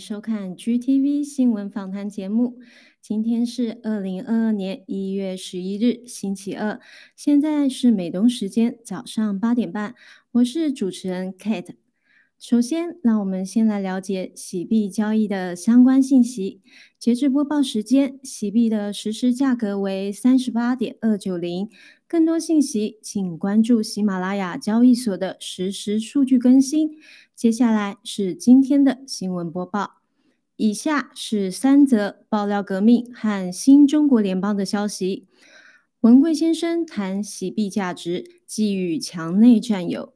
[0.00, 2.58] 收看 GTV 新闻访谈节目。
[3.02, 6.80] 今天是二零二二年一月十一日，星期二，
[7.14, 9.94] 现在是美东时间早上八点半。
[10.32, 11.74] 我是主持人 Kate。
[12.38, 16.62] 首先，让我们先来了解洗币交易的相关信息。
[16.98, 21.68] 截至播报时间，洗币的实时价格为三十八点二九零。
[22.08, 26.92] 更多信息，请关注喜马拉雅交易所的实时数据更新。
[27.40, 30.02] 接下来是今天的新闻播报。
[30.56, 35.26] 以下是三则爆料革命和新中国联邦的消息。
[36.02, 40.12] 文贵先生谈洗币价值，寄予墙内战友。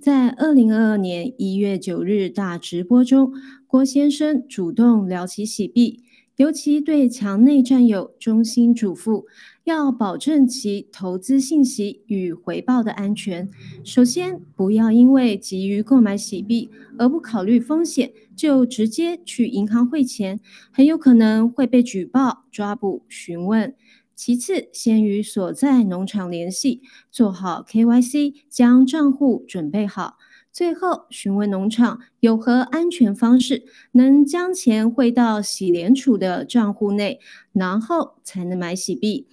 [0.00, 3.32] 在二零二二年一月九日大直播中，
[3.66, 6.04] 郭先生主动聊起洗币。
[6.36, 9.24] 尤其对墙内战友衷心嘱咐，
[9.68, 13.50] 要保证其投资信息与回报的安全。
[13.84, 20.40] 首先，不要因为急于购买洗币而不考虑风险，就直接去银行汇钱，
[20.72, 23.74] 很有可能会被举报、抓捕、询问。
[24.16, 26.80] 其次，先与所在农场联系，
[27.10, 30.16] 做好 KYC，将账户准备好。
[30.50, 37.20] 最后询问农场有何安全方式能将钱汇到洗联储的账户内，
[37.52, 39.26] 然后才能买洗币。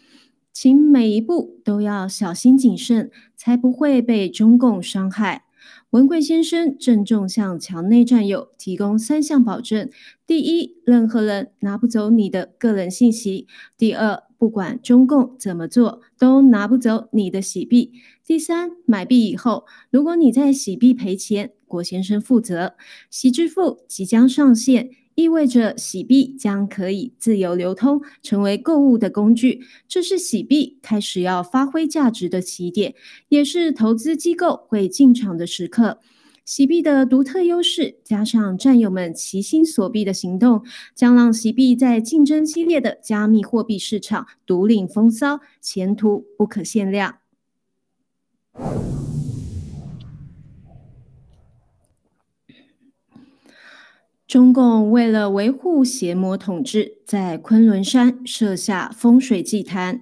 [0.55, 5.43] 请每一步都要小心谨慎，才不会被中共伤害。
[5.89, 9.89] 文贵先生郑重向墙内战友提供三项保证：
[10.25, 13.47] 第一，任何人拿不走你的个人信息；
[13.77, 17.91] 第二，不管中共怎么做，都拿不走你的洗币。
[18.25, 22.75] 第三，买币以后，如果你在洗币赔钱，郭先生负责。
[23.09, 29.61] 洗支付即将上线，意味着洗币将可以自由流通，成为购物的工具。
[29.87, 32.93] 这是洗币开始要发挥价值的起点，
[33.29, 35.99] 也是投资机构会进场的时刻。
[36.43, 40.63] 洗币的独特优势，加上战友们齐心锁币的行动，
[40.93, 47.17] 将让洗币在竞争激烈的加密货币市场独领风骚，前途不可限量。
[54.27, 60.01] 中共为了维护邪魔统治，在昆仑山设下风水祭坛。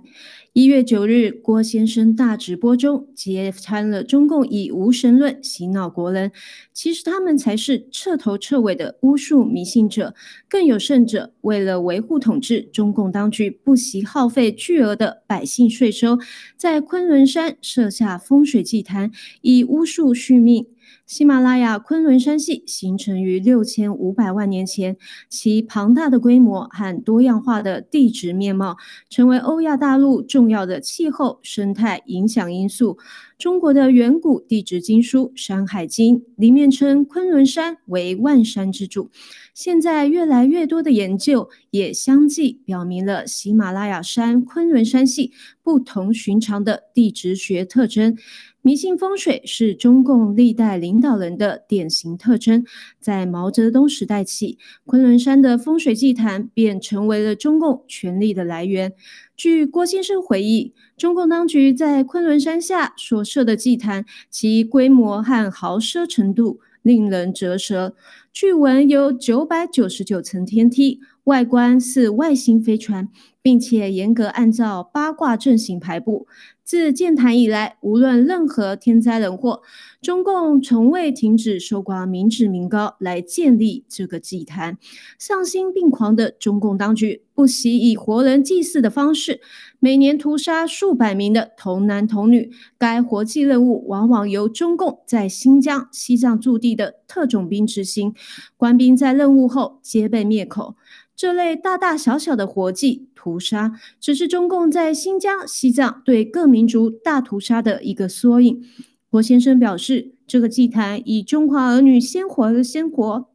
[0.53, 6.31] 一月九日，郭先生大直播中揭穿了中共以无神论洗脑国人，
[6.71, 10.15] 其实他们才是彻头彻尾的巫术迷信者。
[10.47, 16.17] 更有甚者，为了维护统治，中共当局不惜耗费巨额的百姓税收，
[16.55, 19.11] 在昆仑山设下风水祭坛，
[19.41, 20.67] 以巫术续命。
[21.05, 24.97] 喜马拉雅昆仑山系形成于六千五百万年前，
[25.29, 28.77] 其庞大的规模和多样化的地质面貌，
[29.09, 32.97] 成为欧亚大陆重要的气候生态影响因素。
[33.37, 39.09] 中国的远古地质经书《山海经》里面称昆仑山为万山之主。
[39.53, 48.17] 现在越来越多的研究也相继表明了喜马拉雅山昆仑山系不同寻常的地质学特征。
[48.65, 52.63] 迷信风水是中共历代领导人的典型特征。
[52.97, 58.93] 在毛泽东时代起，昆仑山的风水祭坛便成为了中共权力的来源。
[59.35, 67.93] 据郭先生回忆，中共当局在昆仑山下所设的祭坛，其规模和豪奢程度令人折舌。
[68.31, 73.09] 据闻有九百九十九层天梯，外观似外星飞船，
[73.41, 76.25] 并且严格按照八卦阵型排布。
[76.63, 79.61] 自建坛以来，无论任何天灾人祸，
[80.01, 84.77] 中共从未停止收刮民脂民膏来建立这个祭坛。
[85.19, 89.41] 丧心病狂的中共当局不惜以活人祭祀的方式，
[89.79, 92.51] 每年屠杀数百名的童男童女。
[92.77, 98.13] 该活祭任务往往由中共在新疆、西藏驻地的特种兵执行，
[98.55, 100.75] 官兵在任务后皆被灭口。
[101.23, 108.61] 这类大大小小的活祭屠杀，只是中共在新疆、西藏对各民族大屠杀的一个缩影。
[109.09, 113.29] 郭先生表示，这个祭坛以中华儿女鲜活的鲜活，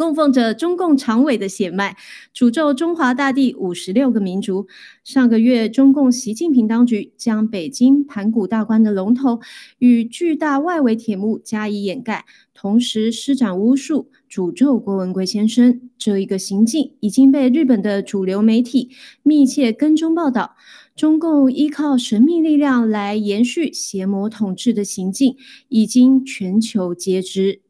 [0.00, 1.94] 供奉着中共常委的血脉，
[2.34, 4.66] 诅咒中华大地五十六个民族。
[5.04, 9.40] 上个月，中共习近平当局将北京盘古大观的龙头
[9.78, 12.24] 与巨大外围铁幕加以掩盖，
[12.54, 14.10] 同时施展巫术。
[14.30, 18.88] 诅咒郭文贵先生这一个行径已经被日本的主流媒体
[19.22, 20.56] 密切跟踪报道。
[20.96, 25.36] 中共依靠神秘力量来延续邪魔统治的行径
[25.68, 27.60] 已经全球皆知。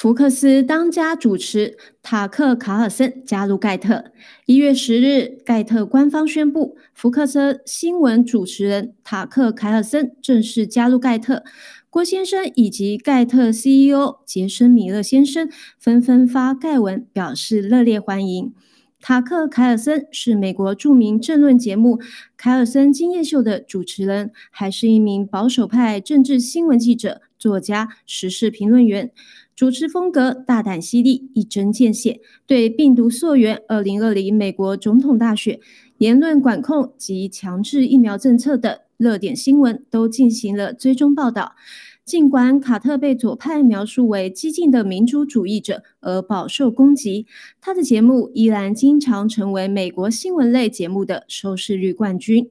[0.00, 4.12] 福克斯当家主持塔克·卡尔森加入盖特。
[4.46, 11.42] 一月十日，盖特官方宣布，福克斯新闻主持人塔克·凯尔森正式加入盖特。
[11.90, 15.48] 郭先生以及盖特 CEO 杰森·米勒先生
[15.80, 18.54] 纷纷发盖文表示热烈欢迎。
[19.00, 21.96] 塔克·凯尔森是美国著名政论节目
[22.36, 29.10] 《凯尔森经验秀》的主持人，还是一名保守派政治新闻记者、作家、时事评论员。
[29.58, 35.58] 主持风格大胆犀利，一针见血，对病毒溯源、二零二零美国总统大选、
[35.96, 41.56] 言论管控及强制疫苗政策等热点新闻都进行了追踪报道。
[42.04, 47.26] 尽管卡特被左派描述为激进的民主主义者而饱受攻击，
[47.60, 52.48] 他的节目依然经常成为美国新闻类节目的收视率冠军。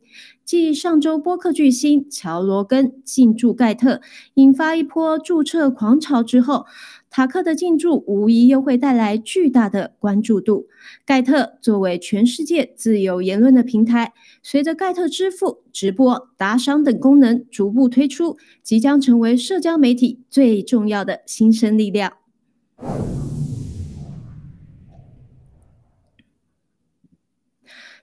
[0.48, 4.00] 继上周播客巨星乔罗根进驻盖特，
[4.36, 6.66] 引发一波注册狂潮之后。
[7.10, 10.68] 塔克的进驻无疑又会带来巨大的关注度。
[11.06, 22.14] 盖特作为全世界自由言论的平台，随着盖特支付、直播、打赏等功能逐步推出，即将成为社交媒体最重要的新生力量。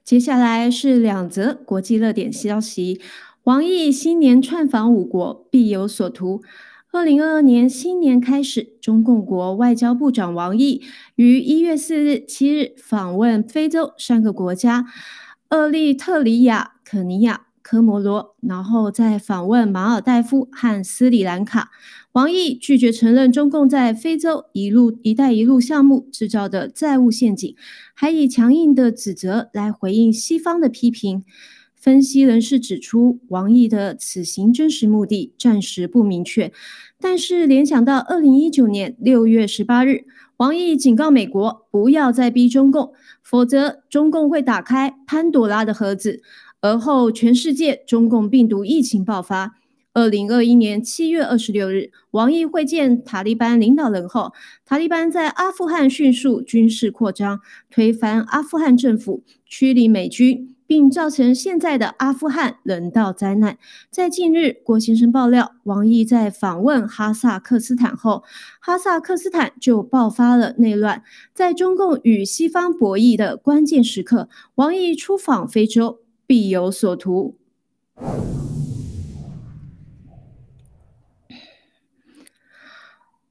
[0.05, 3.01] 接下来是两则国际热点消息：
[3.45, 6.43] 王毅新年串访五国，必有所图。
[6.93, 10.83] 二零二二年新年开始，中共国外交部长王毅
[11.15, 14.85] 于一月四日、七日访问非洲三个国家：
[15.49, 21.71] 厄立特里亚、肯尼亚、科摩罗，然后再访问马尔代夫和斯里兰卡。
[22.13, 27.57] 王毅拒绝承认中共在非洲“一路一带一路”项目制造的债务陷阱，
[27.95, 31.25] 还以强硬的指责来回应西方的批评。
[31.75, 36.53] 分析人士指出，王毅的此行真实目的暂时不明确。
[37.01, 40.05] 但是联想到二零一九年六月十八日，
[40.37, 42.93] 王毅警告美国不要再逼中共，
[43.23, 46.23] 否则中共会打开潘多拉的盒子。
[46.65, 49.57] 而后全世界中共病毒疫情爆发。
[49.93, 54.33] 二零二一年七月二十六日，王毅会见塔利班领导人后，
[54.65, 57.41] 塔利班在阿富汗迅速军事扩张，
[57.71, 60.51] 推翻阿富汗政府，驱离美军。
[60.67, 63.59] 并造成现在的阿富汗人道灾难。
[63.91, 68.25] 在近日，郭先生爆料，王毅在访问哈萨克斯坦后，
[68.61, 71.03] 哈萨克斯坦就爆发了内乱。
[71.35, 76.01] 在中共与西方博弈的关键时刻，王毅出访非洲
[76.35, 77.37] 必有所图。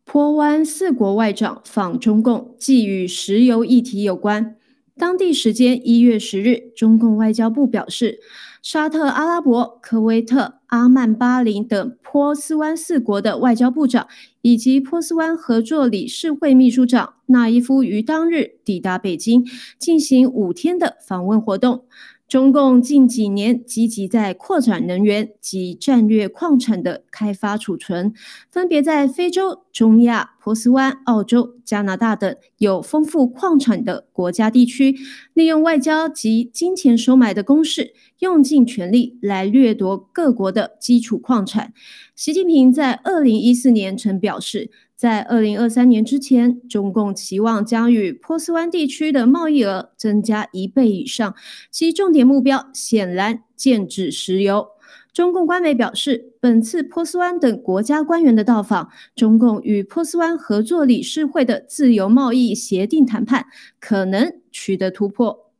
[0.05, 4.55] 坡湾四国外长访中共，既与石油议题有关。
[4.95, 8.21] 当地时间一月十日，中共外交部表示，
[8.61, 14.07] 沙特阿拉伯、科威特、阿曼、巴林等波斯湾四国的外交部长
[14.41, 19.43] 以及波斯湾合作理事会秘书长纳伊夫于当日抵达北京，
[19.77, 21.85] 进行五天的访问活动。
[22.33, 28.11] 中共近几年积极在扩展能源及战略矿产的开发储存，
[28.49, 34.95] 分别在非洲、中亚、波斯湾、澳洲、加拿大等有丰富矿产的国家地区，
[35.35, 41.71] 利用外交及金钱收买的攻势，用尽全力来掠夺各国的基础矿产。
[42.15, 44.71] 习近平在二零一四年曾表示。
[45.03, 51.35] 在二零二三年之前，中共期望将与波斯湾地区的贸易额增加一倍以上，
[51.69, 54.65] 其重点目标显然剑指石油。
[55.11, 63.47] 中共官媒表示，本次波斯湾等国家官员的到访，中共与波斯湾合作理事会的自由贸易协定谈判
[63.81, 65.51] 可能取得突破。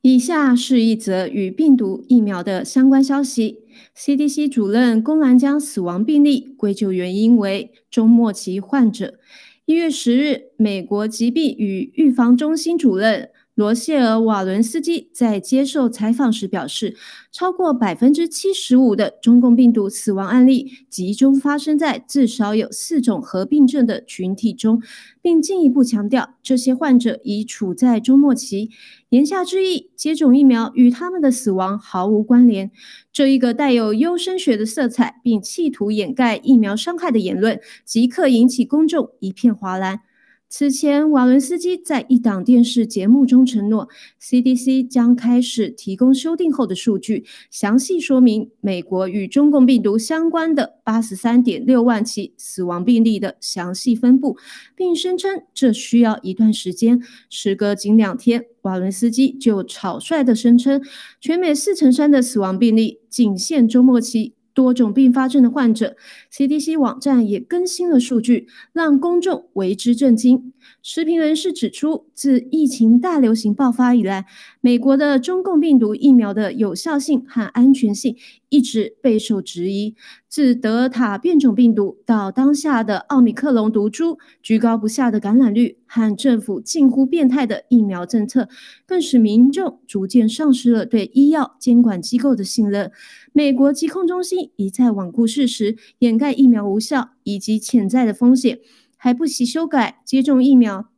[0.00, 3.65] 以下是一则与病毒疫苗的相关消息。
[3.96, 9.18] CDC 主任公然将死亡病例归咎原因为终末期患者。
[9.64, 16.94] 一月十日，美国疾病与预防中心主任罗谢尔·瓦伦斯基在接受采访时表示，
[17.32, 24.82] 超过百分之七十五的中共病毒死亡案例集中发生在至少有四种合并症的群体中，
[25.22, 28.68] 并进一步强调，这些患者已处在终末期。
[29.08, 32.70] 言下之意，接种疫苗与他们的死亡毫无关联。
[33.10, 40.00] 这一个带有优生学的色彩，并企图掩盖疫苗伤害的言论，即刻引起公众一片哗然。
[40.48, 43.88] 此前，瓦伦斯基在一档电视节目中承诺
[44.22, 54.36] ，CDC 将开始提供修订后的数据，详细说明美国与中共病毒相关的八十三点六万起死亡病例的详细分布，
[54.76, 57.02] 并声称这需要一段时间。
[57.28, 60.80] 时隔仅两天，瓦伦斯基就草率地声称，
[61.20, 64.35] 全美四成三的死亡病例仅限周末期。
[64.56, 65.96] 多种并发症的患者
[66.32, 70.54] ，CDC 网站也更新了数据，让公众为之震惊。
[70.82, 74.24] 持评人士指出，自疫情大流行爆发以来，
[74.66, 78.16] 美国的中共病毒疫苗的有效性和安全性
[78.48, 79.94] 一直备受质疑。
[80.28, 88.48] 自德尔塔变种病毒到当下的奥密克戎毒株，居高不下的感染率和政府近乎变态的疫苗政策，
[88.84, 92.90] 更使民众逐渐丧失了对医药监管机构的信任。
[93.32, 98.58] 美国疾控中心一再罔顾事实，掩盖疫苗无效以及潜在的风险，
[98.96, 100.88] 还不惜修改接种疫苗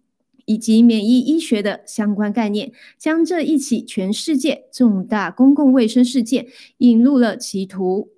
[0.49, 8.09] 以及免疫医学的相关概念，将这一起全世界重大公共卫生事件引入了歧途。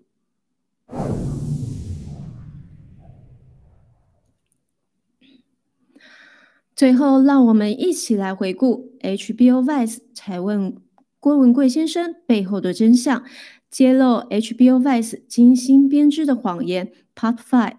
[6.74, 10.76] 最后，让我们一起来回顾 HBO Vice 采问
[11.18, 13.24] 郭文贵先生背后的真相。
[13.70, 16.92] 揭露 HBO Vice 精心编织的谎言。
[17.14, 17.76] Part Five，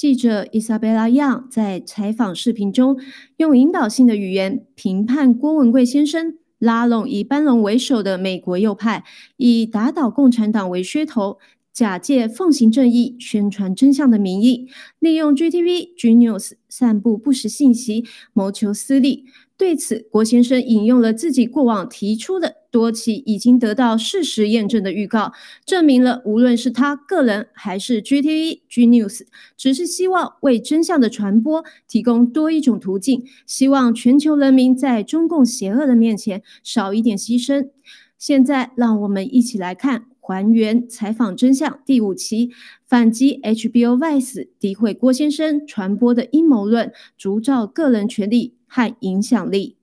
[0.00, 2.98] 记者伊莎贝拉·杨在采访视频中
[3.36, 9.04] 用引导性的语言评判郭文贵先生，拉拢以班农为首的美国右派，
[9.36, 11.38] 以打倒共产党为噱头，
[11.74, 14.68] 假借奉行正义、宣传真相的名义，
[15.00, 19.26] 利用 GTV、G News 散布不实信息，谋求私利。
[19.60, 25.34] 对此，郭先生引用了自己过往提出的多起已经得到事实验证的预告，
[25.66, 29.26] 证明了无论是他个人还是 GTV、G News，
[29.58, 37.68] 只是希望为真相的传播提供多一种途径，希望全球人民在中共邪恶的面前少一点牺牲。
[38.16, 42.48] 现在，让我们一起来看《还原采访真相》第五期，
[42.88, 48.54] 反击 HBO Vice 诋毁郭先生传播的阴谋论，铸造个人权利。
[48.70, 49.79] 和影响力。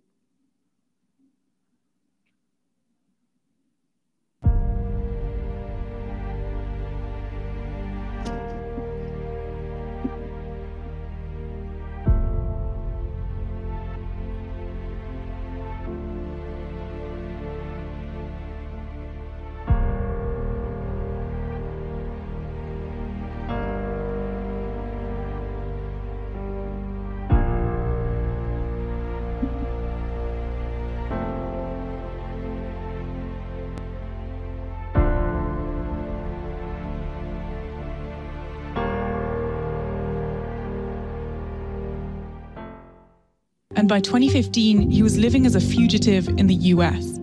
[43.76, 47.18] and by 2015, he was living as a fugitive in the US.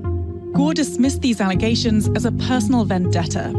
[0.53, 3.53] Gore dismissed these allegations as a personal vendetta.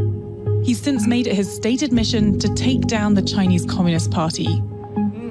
[0.63, 4.61] He's since made it his stated mission to take down the Chinese Communist Party.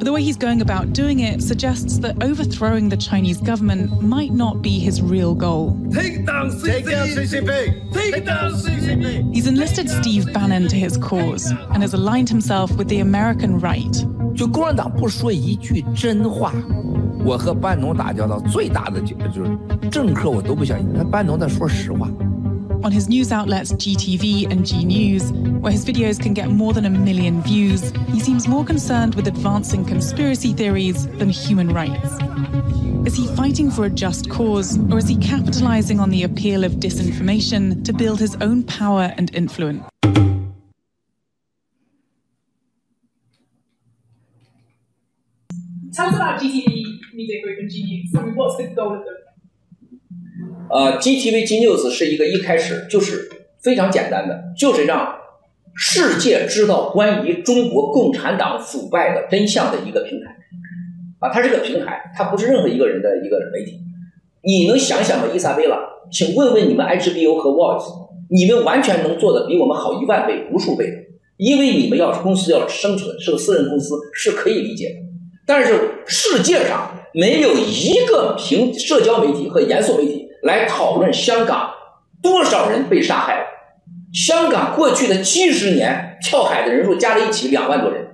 [0.01, 4.33] But the way he's going about doing it suggests that overthrowing the Chinese government might
[4.33, 5.79] not be his real goal.
[5.93, 7.93] Take down CCP!
[7.93, 9.35] Take down CCP!
[9.35, 13.95] He's enlisted Steve Bannon to his cause and has aligned himself with the American right.
[14.35, 16.53] 就共产党不说一句真话，
[17.25, 20.87] 我和班农打交道最大的就是政客，我都不相信。
[20.93, 22.09] 那班农在说实话。
[22.83, 26.91] On his news outlets GTV and G News, where his videos can get more than a
[26.91, 32.17] million views, he seems more concerned with advancing conspiracy theories than human rights.
[33.05, 36.81] Is he fighting for a just cause, or is he capitalizing on the appeal of
[36.81, 39.83] disinformation to build his own power and influence?
[50.70, 53.30] 呃，GTV G News 是一个一开始就是
[53.62, 55.16] 非常简单的，就是让
[55.76, 60.36] 世界知道关于中国共产党腐败的真相的一个平台。
[61.20, 63.80] 啊，它是个平台，它不是任何一个人的一个媒体。
[64.44, 65.80] 你能想想吗，伊莎贝拉？
[66.12, 70.92] 请问问你们 HBO 和 Voice，你们完全能做的比我们好一万倍、无数倍，
[71.38, 74.96] 因为你们要公司要生存，是个私人公司，是可以理解的。
[75.48, 81.72] 但是世界上没有一个平社交媒体和严肃媒体来讨论香港
[82.22, 83.46] 多少人被杀害。
[84.14, 88.06] 香港过去的七十年跳海的人数加在一起两万多人，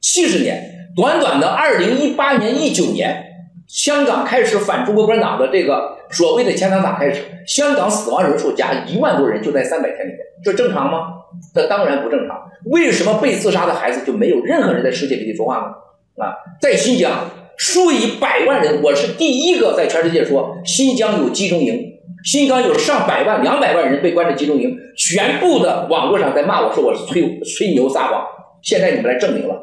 [0.00, 3.24] 七十年短短的二零一八年一九年，
[3.68, 11.08] 香港开始反中国共产党的这个所谓的前党法开始，香港死亡人数加一万多人就在三百天里面，这正常吗？
[11.54, 12.36] 这当然不正常。
[12.66, 16.24] 为什么被自杀的孩子就没有任何人在世界媒体说话呢？
[16.24, 17.12] 啊，在新疆
[17.58, 21.76] 数以百万人，我是第一个在全世界说新疆有集中营，
[22.24, 28.24] 新疆有上百万、两百万人被关在集中营，全部的网络上在骂我说我是吹吹牛撒谎。
[28.62, 29.56] 现在你们来证明了，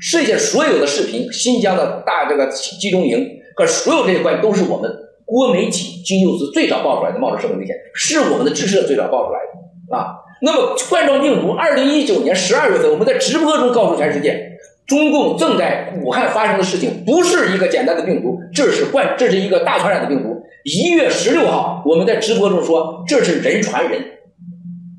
[0.00, 4.90] 世界所有的视频，新疆的大这个集中营和所有这些关都是我们
[5.24, 10.16] 国媒体金牛子最早爆出来的，冒着生命危险，是我们的支持者最早爆出来的啊。
[10.42, 14.55] 那么冠状病毒，二零一九年十二月份，我们在直播中告诉全世界，
[14.86, 20.42] 中共正在武汉发生的事情不是一个简单的病毒，这是冠，这是一个大传染的病毒。
[20.64, 24.00] 一月十六号，我们在直播中说，这是人传人，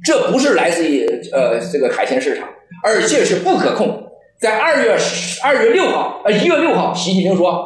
[0.03, 2.47] 这不是来自于呃这个海鲜市场，
[2.83, 4.03] 而且是不可控。
[4.39, 4.97] 在二月
[5.43, 7.65] 二月六号，呃一月六号，习近平说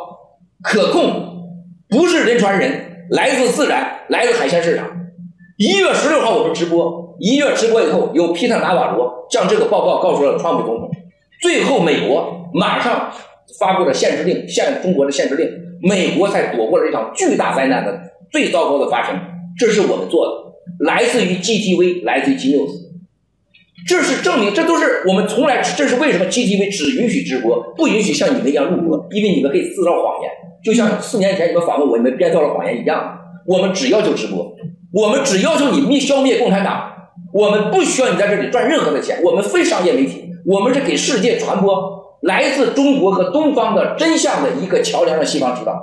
[0.64, 1.44] 可控，
[1.90, 4.88] 不是人传人，来自自然，来自海鲜市场。
[5.58, 10.90] 一月十六号我们直播，一月直播以后，有皮特拿瓦罗将这个报告告诉了川普总统，
[11.42, 13.12] 最后美国马上
[13.60, 15.50] 发布了限制令，限中国的限制令，
[15.82, 18.00] 美国才躲过了这场巨大灾难的
[18.32, 19.20] 最糟糕的发生。
[19.58, 22.70] 这是我们做的，来自于 GTV，来自于 G News。
[23.88, 30.32] 这是证明，这都是我们从来，这是为什么 GTV 只允许直播，不允许像你们一样录播，因为你们可以制造谎言，
[30.64, 33.18] 就像四年前你们访问我，你们编造了谎言一样。
[33.48, 34.56] 我们只要求直播，
[34.94, 36.94] 我们只要求你灭消灭共产党，
[37.34, 41.74] 我们不需要你在这里赚任何的钱，我们非商业媒体，我们是给世界传播
[42.22, 45.80] 来自中国和东方的真相的一个桥梁，让西方知道。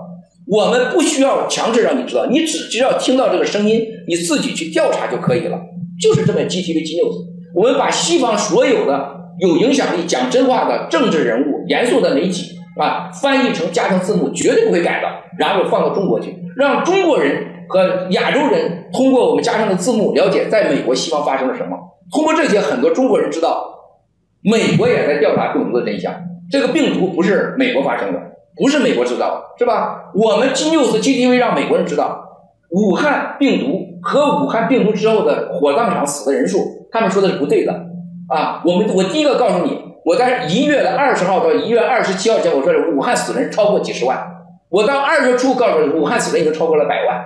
[0.51, 5.59] 我们不需要强制让你知道，你只需要听到这个声音，你自己去调查就可以了。
[6.01, 7.27] 就是这本 GTV G News。
[7.55, 21.77] 我们把西方所有的有影响力、讲真话的政治人物、严肃的媒体啊，翻译成加成字幕，绝对不会改的，然后放到中国去，让中国人和亚洲人通过我们加上的字幕了解在美国西方发生了什么。
[22.13, 23.69] 通过这些，很多中国人知道，
[24.43, 26.13] 美国也在调查病毒的真相。
[26.51, 28.21] 这个病毒不是美国发生的，
[28.57, 30.11] 不是美国制造的，是吧？
[30.15, 32.25] 我们 G News、GTV 让美国人知道，
[32.71, 36.89] 武汉病毒和武汉病毒之后的火葬场死的人数。
[36.91, 37.73] 他们说的是不对的，
[38.29, 44.19] 啊，我们我第一个告诉你，我在一月的二十号到一月二十七号前，我说武汉死人超过几十万，
[44.71, 47.23] 我到二月初告诉你，武汉死人已经超过了百万，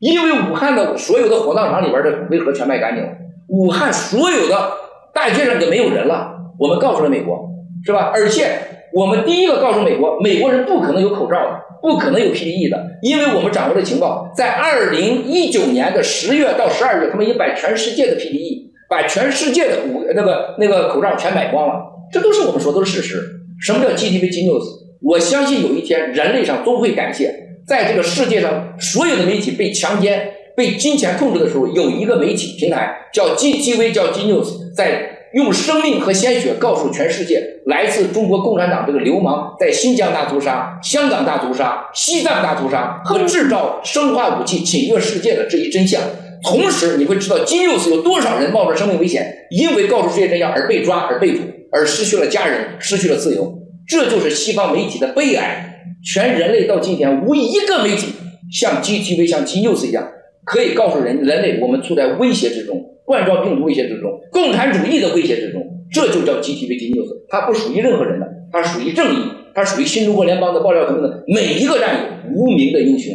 [0.00, 3.10] 因为武汉的所有的火葬场里边的骨灰盒全卖干净了，
[3.46, 4.72] 武汉所有的
[5.12, 7.48] 大街上就没有人了，我们告诉了美国，
[7.84, 8.10] 是吧？
[8.14, 8.50] 而且
[8.92, 18.72] 我们第一个告诉美国，美国人不可能有口罩的，不可能有 PPE 的，因为我们掌握的情报，在二零一九年的十月到十二月，他们已经把全世界的 PPE。
[18.86, 21.74] 把全世界的五那个那个口罩全买光了，
[22.12, 23.18] 这都是我们说都是事实。
[23.58, 24.62] 什么叫 GTV G News？
[25.02, 27.34] 我相信有一天人类上都会感谢，
[27.66, 46.00] 在这个世界上所有的媒体被强奸、被金钱控制的时候，有一个媒体平台叫 GTV，叫 G News，在用生命和鲜血告诉全世界，来自中国共产党这个流氓在新疆大屠杀、香港大屠杀、西藏大屠杀和制造生化武器侵略世界的这一真相。
[46.44, 51.42] 同时，你会知道金六斯有多少人冒着生命危险，因为告诉世界真相而被抓、而被捕、
[51.72, 53.58] 而失去了家人、失去了自由。
[53.88, 55.80] 这就是西方媒体的悲哀。
[56.04, 58.12] 全人类到今天，无一个媒体
[58.52, 60.06] 像 GTV、像金六斯一样，
[60.44, 65.62] 可以告诉人人类我们处在威胁之中，冠状病毒威胁之中，共产主义的威胁之中。
[65.92, 73.14] 这就叫 GTV、金六斯，它不属于任何人的，它属于正义，它属于新中国联邦的爆料革命的每一个战友，无名的英雄。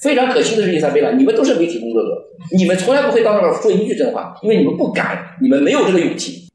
[0.00, 2.08] 非常可惜的是，伊莎贝拉，你们都是媒体工作者，
[2.56, 6.48] 你们从来不会到那儿说一句真话，因为你们不敢，你们没有这个勇气。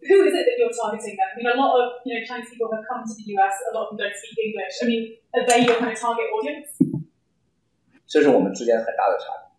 [0.00, 1.28] Who is it that you're targeting then?
[1.28, 3.54] I mean, a lot of you know Chinese people have come to the US.
[3.70, 4.80] A lot of them don't speak English.
[4.82, 6.87] I mean, are they your kind of target audience?
[8.08, 9.52] 这是我们之间很大的差别。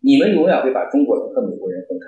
[0.00, 2.06] 你们永远会把中国人和美国人分开，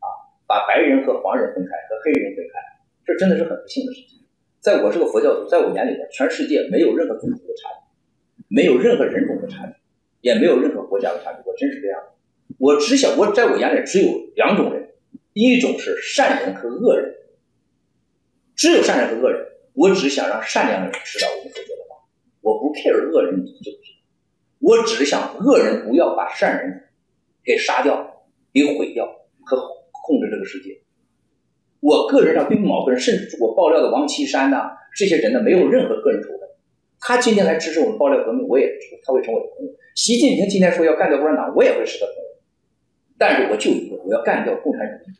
[0.00, 0.06] 啊，
[0.46, 2.58] 把白人和黄人分开，和黑人分开，
[3.06, 4.18] 这真的是很不幸的事情。
[4.60, 9.74] 在我这个佛教徒，在我眼里边，全世界没有任何种族的差别，没有任何人种的差别，
[10.20, 11.42] 也没有任何国家的差别。
[11.46, 12.00] 我真是这样
[12.58, 14.90] 我只想，我在我眼里只有两种人，
[15.32, 17.14] 一种是善人和恶人，
[18.54, 19.48] 只有善人和恶人。
[19.74, 21.96] 我只想让善良的人知道我们所说的话，
[22.42, 23.91] 我不 care 恶人知不知，
[24.62, 26.84] 我只是想恶人不要把善人
[27.44, 29.04] 给杀掉、给毁掉
[29.44, 29.56] 和
[29.90, 30.80] 控制这个世界。
[31.80, 36.38] 我个人上对于某个人，甚至我爆料的王岐山呐，这些人呢，没有任何个人仇恨。
[37.00, 38.70] 他今天来支持我们爆料革命，我也，
[39.04, 39.72] 他会成为我的朋友。
[39.96, 42.22] 习近平今天说要干掉共产党，我也会是他朋友。
[43.18, 45.14] 但是我就一个，我要干掉共产主义，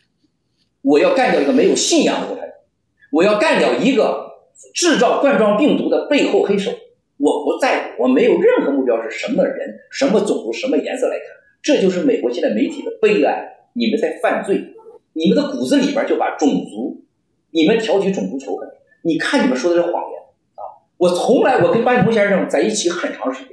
[0.82, 2.58] 我要干掉一个没有信仰的共产主义，
[3.10, 4.30] 我要干掉一个
[4.72, 6.70] 制造冠状病毒的背后黑手。
[7.22, 11.26] 我不在乎，我没有任何目标是什么人、什么种族、什么颜色来看，
[11.62, 13.48] 这就是美国现在媒体的悲哀。
[13.74, 14.74] 你们在犯罪。
[15.14, 17.04] 你们的骨子里边就把种族，
[17.50, 18.66] 你们挑起种族仇恨。
[19.02, 20.20] 你看你们说的是谎言
[20.54, 20.62] 啊！
[20.96, 23.50] 我从来我跟班农先生在一起很长时间，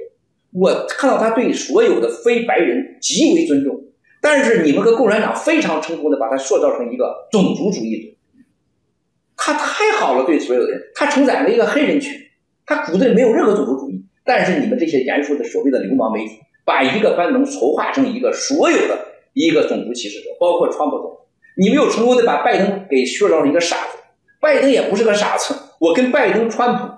[0.52, 3.78] 我看到他对所有的非白人极为尊重，
[4.22, 8.16] 但是你们和共产党非常成功的把他塑造成一个种族主义者。
[9.36, 12.18] 他太好了，对所有人，他承载了一个黑人群，
[12.70, 14.02] 他骨子里没有任何种族主义。
[14.24, 16.38] 但是你们这些严肃的所谓的流氓媒体。
[16.62, 18.96] 把一个班农筹划成一个所有的
[19.32, 21.18] 一个种族歧视者，包括川普总统。
[21.56, 23.98] 你没有成功的把拜登给塑造成一个傻子，
[24.40, 25.52] 拜登也不是个傻子。
[25.80, 26.88] 我跟拜登、川普、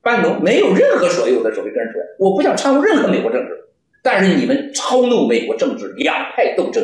[0.00, 3.50] 班农没有任何所有的所谓根源，我不想掺和任何美国政治。
[4.02, 6.82] 但是你们操弄美国政治，两派斗争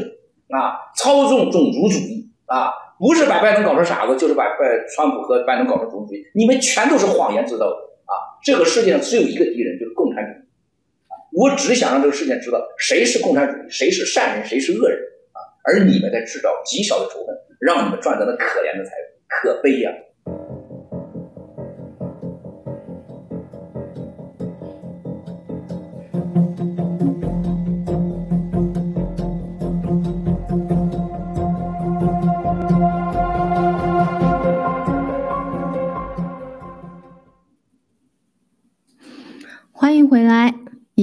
[0.51, 6.23] 啊，操纵种族主义啊，不是把拜登搞成傻子，就是把拜川普和拜登搞成种族主义。
[6.35, 7.77] 你们全都是谎言制造的！
[8.43, 10.45] 这个世界上只有一个敌人，就是共产主义。
[11.33, 14.99] 我只想让这个世界知道谁是共产主义，谁是善人，谁是恶人
[15.33, 15.39] 啊！
[15.65, 19.93] 而你们在制造极小的仇恨，让你们赚得那可怜的财富，可悲呀！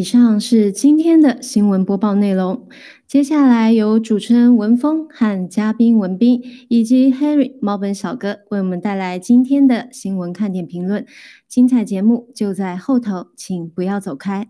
[0.07, 2.65] 以上是今天的新闻播报内容。
[3.05, 11.05] 接下来由主持人文峰和嘉宾文斌以及 Harry 猫本小哥为我们带来今天的新闻看点评论。
[11.49, 14.47] 精彩节目就在后头，请不要走开。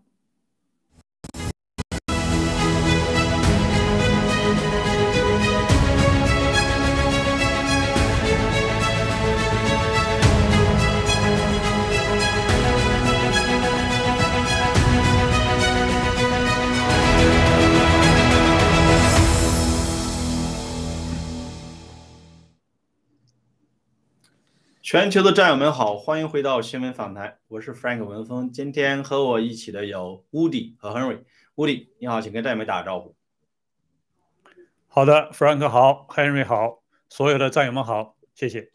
[24.87, 28.49] 全球的战友们好，欢迎回到新闻访谈，我是 Frank 文峰。
[28.49, 31.25] 今天和我一起的有 Woody 和 Henry。
[31.55, 33.13] Woody，你好，请跟战友们打个招呼。
[34.87, 38.69] 好的，Frank 好，Henry 好，所有的战友们好，谢谢。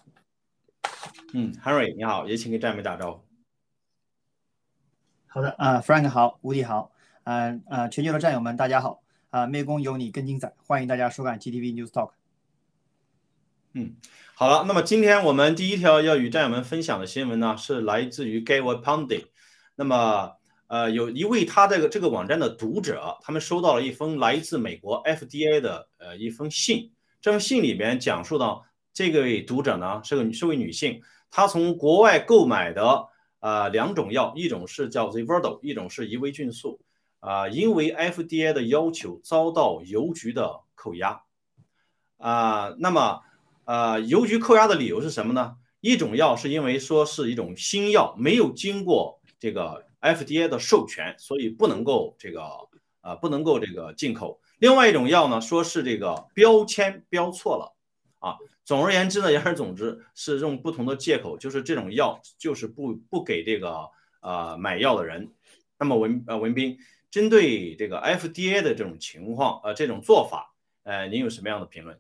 [1.33, 3.25] 嗯，Henry 你好，也请跟战友们打招呼。
[5.29, 6.93] 好的，啊，Frank 好，Woody 好，
[7.25, 12.11] 嗯呃，全球的战友们大家好，啊，湄公有你更精彩，欢迎大家收看 GTV News Talk。
[13.75, 13.97] 嗯。
[14.35, 19.27] 好了，那么今天我们第一条要与战友们分享的新闻呢，是来自于 Gary Pundit。
[19.77, 20.33] 那么，
[20.67, 26.91] 呃，有一位他这个这个网站的读者，他们收到了一封来自美国 FDA 的呃一封信。
[27.21, 33.07] 这封信里面讲述到，这个位读者呢是个是位女性，她从国外购买的
[33.39, 36.81] 呃两种药，一种是叫 Zevrodo，一种是伊维菌素，
[37.21, 41.23] 啊，因为 FDA 的要求遭到邮局的扣押，
[42.17, 43.21] 啊，那么。
[43.65, 45.57] 呃，邮局扣押的理由是什么呢？
[45.81, 52.43] 一种药是因为说是一种新药，没有经过这个 FDA 的授权，所以不能够这个
[53.01, 54.41] 呃不能够这个进口。
[54.59, 57.75] 另外一种药呢，说是这个标签标错了
[58.21, 58.37] 啊。
[58.65, 65.33] 总而言之呢，言而总之是用不同的借口，就是这种药就是不不给这个呃买药的人。
[65.79, 66.79] 那么文呃文斌，
[67.11, 71.99] 针对这个 FDA 的这种情况呃这种做法，呃您有什么样的评论？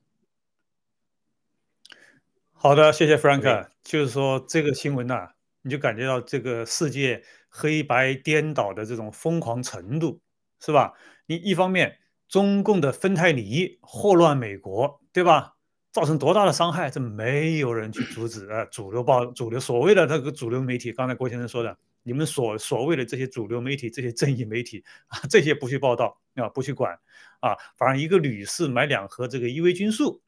[2.62, 3.66] 好的，谢谢 Frank。
[3.83, 5.29] 就是说这个新闻呐，
[5.62, 10.20] 你就感觉到这个世界黑白颠倒的这种疯狂程度，
[10.61, 10.92] 是吧？
[11.27, 11.98] 你一方面
[12.29, 15.55] 中共的芬太尼祸乱美国，对吧？
[15.90, 18.48] 造成多大的伤害，这没有人去阻止。
[18.48, 26.96] 呃，主流报、主流所谓的那个主流媒体，刚才郭先生说的，你们所所谓的这些主流媒体、这些正义媒体啊，这些不去报道啊，不去管
[27.40, 30.22] 啊，反而一个女士买两盒这个伊维菌素。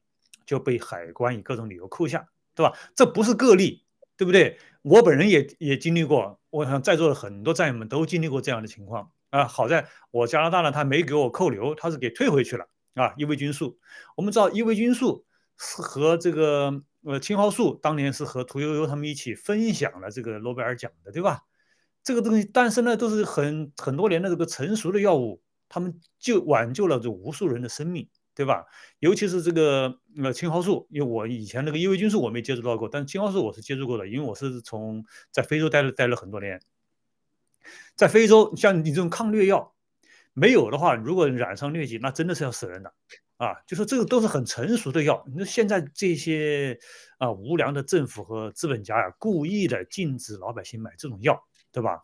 [0.45, 2.77] 就被海关以各种理由扣下，对吧？
[2.95, 3.83] 这不是个例，
[4.15, 4.57] 对不对？
[4.81, 9.45] 我本人也也经历过，我想在座的很多战友们都经历过这样的情况啊。
[9.45, 13.13] 好在我加拿大呢，他没给我扣留，他是给退回去了啊。
[13.17, 13.79] 伊维菌素，
[14.15, 15.25] 我们知道伊维菌素
[15.57, 21.41] 是和这个呃青蒿素当年是和屠呦呦他们一起分享了这个诺贝尔奖的，对吧？
[22.03, 28.07] 这个东西，但是呢，都是很很多年的这个成熟的药物，他们就挽救了这无数人的生命。
[28.35, 28.65] 对吧？
[28.99, 36.61] 尤其是这个呃青蒿素，因为我以前那个伊维菌素我没接触到过，但是青蒿素我是接触过的，因为我是从在非洲待了待了很多年。
[37.95, 39.73] 在非洲，像你这种抗疟药
[40.33, 42.93] 没有的话，如果染上疟疾，那真的是要死人的
[43.37, 43.55] 啊！
[43.65, 46.77] 就说这个都是很成熟的药，那现在这些
[47.17, 52.01] 啊无良的政府和资本家呀，故意的禁止老百姓买这种药，对吧？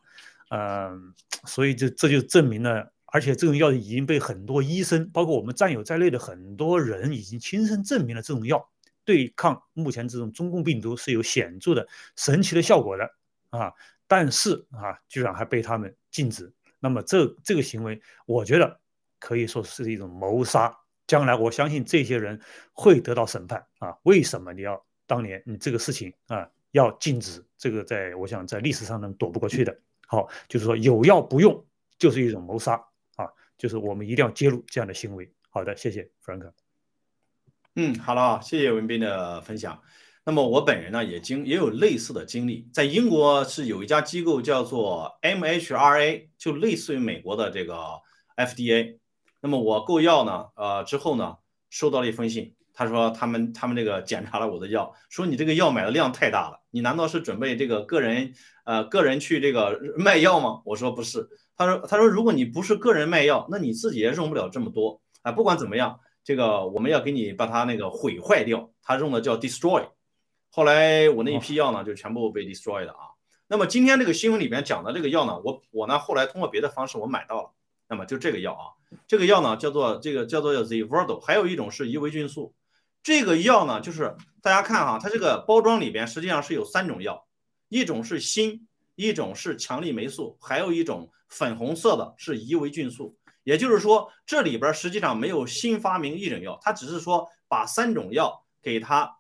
[0.50, 1.14] 嗯，
[1.46, 2.94] 所以这这就证明了。
[3.12, 8.70] 而且这种药已经被很多医生，包括我们战友在内的很多人，已经亲身证明了这种药
[9.04, 13.04] 对抗目前这种中共病毒是有显著的、神奇的效果的
[13.50, 13.74] 啊！
[14.08, 16.52] 但是啊，居然还被他们禁止。
[16.80, 18.80] 那么这这个行为，我觉得
[19.20, 20.74] 可以说是一种谋杀。
[21.06, 22.40] 将来我相信这些人
[22.72, 23.94] 会得到审判啊！
[24.04, 27.44] 为什么你要当年你这个事情啊要禁止？
[27.58, 29.78] 这个在我想在历史上能躲不过去的。
[30.08, 31.66] 好，就是说有药不用
[31.98, 32.82] 就是一种谋杀。
[33.62, 35.32] 就是我们一定要揭露这样的行为。
[35.52, 36.52] 好的，谢谢 Frank。
[37.76, 39.80] 嗯，好了，谢谢文斌的分享。
[40.26, 47.78] 那么我本人呢，也经也有类似的经历，在英国是有一家机构叫做 MHRA，就类似于美国的这个
[48.36, 48.98] FDA。
[49.42, 51.38] 那么我购药呢，呃之后呢，
[51.70, 58.34] 收到了一封信，他说他们他们这个检查了我的药，说你这个药买的量太大了，你难道是准备这个个人
[58.66, 60.64] 呃个人去这个卖药吗？
[60.66, 61.30] 我说不是，
[61.66, 65.32] 他说他说如果你不是个人卖药，那你自己也用不了这么多啊。
[65.32, 69.88] 不管怎么样，这个我们要给你把它那个毁坏掉，他用的叫 destroy。
[70.50, 73.12] 后来我那一批药呢，就全部被 destroy 了啊。
[73.48, 77.52] 那么今天这个新闻里边讲的这个药呢，我我呢后来通过别的方式我买到了。
[77.88, 78.72] 那么就这个药啊，
[79.06, 82.54] 这个药呢叫做这个叫做 Zevrodo，还有一种是伊维菌素。
[83.04, 87.26] 这个药呢，就是大家看哈，它这个包装里边实际上是有三种药，
[87.68, 88.62] 一种是锌，
[88.96, 93.18] 一种是强力霉素，还有一种粉红色的是伊维菌素。
[93.44, 99.18] 也就是说，这里边实际上没有新发明一种药，它只是说把三种药给它。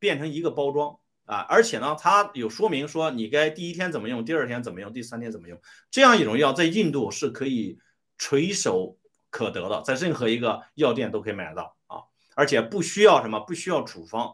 [0.00, 5.60] 变成一个包装啊，而且呢，它有说明说你该第一天怎么用，第二天怎么用，第三天怎么用。
[5.90, 7.76] 这样一种药在印度是可以
[8.16, 8.96] 垂手
[9.28, 12.02] 可得的，在任何一个药店都可以买得到啊，
[12.36, 14.32] 而且不需要什么，不需要处方。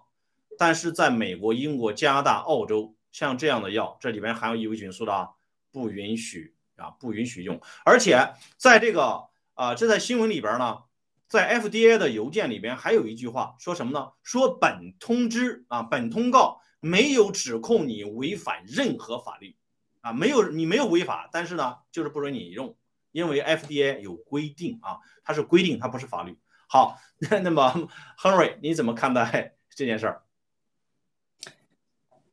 [0.59, 5.31] 但是在美国、英国、加拿大、澳洲，像这样的药，这里边含有伊维菌素的啊，
[5.73, 7.61] 不允许啊，不允许用。
[7.85, 10.79] 而且在这个啊，这在新闻里边呢。
[11.27, 14.13] 在 FDA 的邮件里边还有一句话，说什么呢？
[14.23, 19.57] 说本通知啊，本通告没有指控你违反任何法律，
[20.03, 22.77] 啊，没有你没有违法，但是呢，就是不准你用，
[23.11, 26.39] 因为 FDA 有规定啊，它是规定，它不是法律。
[26.69, 27.01] 好，
[27.43, 30.23] 那么 Henry 你怎么看待这件事儿？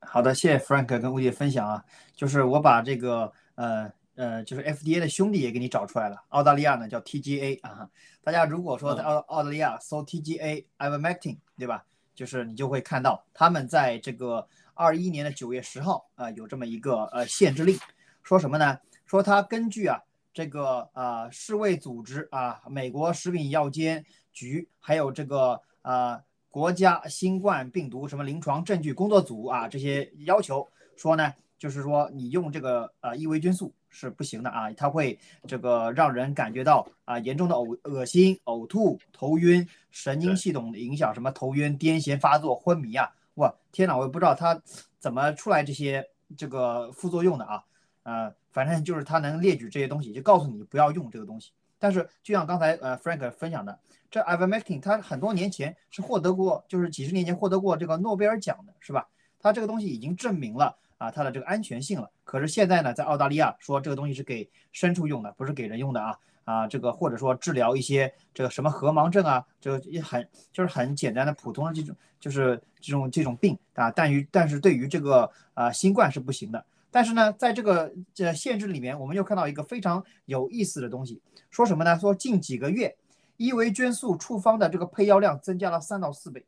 [0.01, 3.91] 好的，谢谢 Frank 跟吴姐分享啊，就是我把这个呃。
[4.15, 7.89] 呃，就是 FDA 的兄弟也给你找出来了，澳大利亚呢叫 TGA 啊。
[8.23, 11.85] 大家如果说在澳澳大利亚搜 TGA Ivermectin，对吧？
[12.13, 17.79] 就是你就会看到他们在这个二一年的九月十号啊，有这么一个呃限制令，
[18.21, 18.77] 说什么呢？
[19.05, 19.99] 说他根据啊
[20.33, 33.73] 这个呃世卫组织啊、美国食品药监局还有这个呃国家新冠病毒什么临床证据工作组啊这些要求，说呢，就是说你用这个呃伊维菌素。
[33.91, 43.11] 是不行的啊，它会这个让人感觉到啊严重的呕恶心、呕吐、头晕、神经系统的影响，什么头晕、癫痫发作、昏迷啊！
[43.35, 44.59] 哇，天哪，我也不知道它
[44.97, 46.03] 怎么出来这些
[46.35, 47.63] 这个副作用的啊，
[48.03, 51.51] 呃，反正就是它能列举这些东西，就告诉你不要用这个东西。
[51.77, 53.77] 但是就像刚才呃 Frank 分享的，
[54.09, 59.07] 这 Ivermectin 它很多年前是获得过，就是几十年前获得过这个诺贝尔奖的，是吧？
[59.39, 60.77] 它这个东西已经证明了。
[61.01, 62.07] 啊，它的这个安全性了。
[62.23, 73.89] 可是现在呢，在澳大利亚说这个东西是给牲畜用的，不是给人用的啊啊，这个或者说治疗一些这个什么河盲症啊，这也很就是很简单的普通的这种就是这种这种病啊。
[73.89, 76.63] 但于但是对于这个啊新冠是不行的。
[76.91, 81.97] 但是呢，在这个这限制里面，我们又看到一个非常有意思的东西，说什么呢？
[81.97, 82.95] 说近几个月
[83.37, 86.45] 伊维菌素处方的这个配药量增加了三到四倍，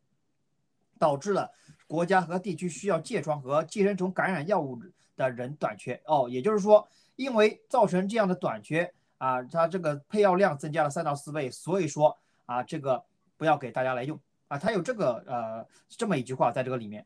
[1.00, 1.50] 导致了。
[1.94, 4.82] 国家和地区需要疥疮和寄生虫感染药物
[5.16, 6.02] 的人短缺。
[6.08, 13.04] 哦，也就是说，因为造成这样的短缺啊，它这个配药量增加了三到四倍，所以说啊，这个
[13.38, 14.20] 不要给大家来用。
[14.48, 17.06] 啊，它有这个呃这么一句话在这个里面，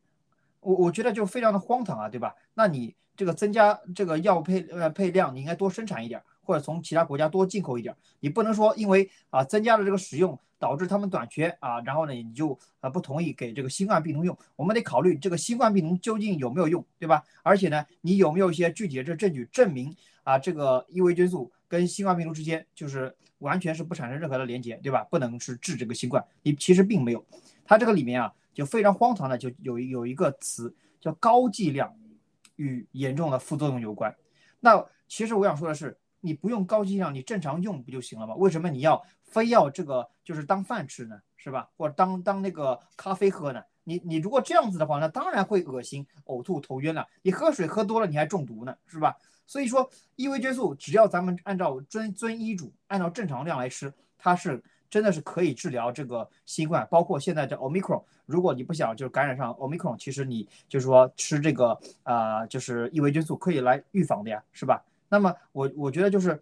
[0.61, 2.33] 我我觉得就非常的荒唐啊，对吧？
[2.53, 10.39] 那你这个增加这个药配呃配量，你应该多生产一点儿，或者从其他国家多进口一点，你不能说因为啊增加了这个使用。
[10.59, 14.35] 导致他们短缺啊，然后呢，你就啊不同意给这个新冠病毒用。
[14.55, 17.23] 我们得考虑这个新冠病毒究竟有没有用，对吧？
[17.43, 25.03] 而且呢，你有没有一些具体的这证据证明啊，这个伊维菌素跟新冠病毒之间就是完全是不产生任何的连接，对吧？
[25.11, 27.23] 不能是治这个新冠，你其实并没有。
[27.63, 31.95] 它这个里面啊，就非常荒唐的，就有有一个词叫高剂量
[32.55, 34.15] 与严重的副作用有关。
[34.61, 35.95] 那其实我想说的是。
[36.27, 38.35] 你不用高剂量，你正常用不就行了吗？
[38.35, 41.17] 为什么你要非要这个就是当饭吃呢？
[41.37, 41.69] 是吧？
[41.77, 43.63] 或者当当那个咖啡喝呢？
[43.85, 47.07] 你你如果这样子的话，那当然会恶心、呕吐、头晕了。
[47.21, 49.15] 你喝水喝多了，你还中毒呢，是吧？
[49.45, 58.03] 所以说，伊维菌素只要咱们按照遵遵医嘱，按照正常量来吃，它是真的是可以治疗这个新冠，包括现在这 omicron。
[58.25, 64.83] 如果你不想就是感染上 omicron，其实你就是说吃这个啊，就是伊维菌素可以来预防的呀，是吧？
[65.09, 66.41] 那么我我觉得就是，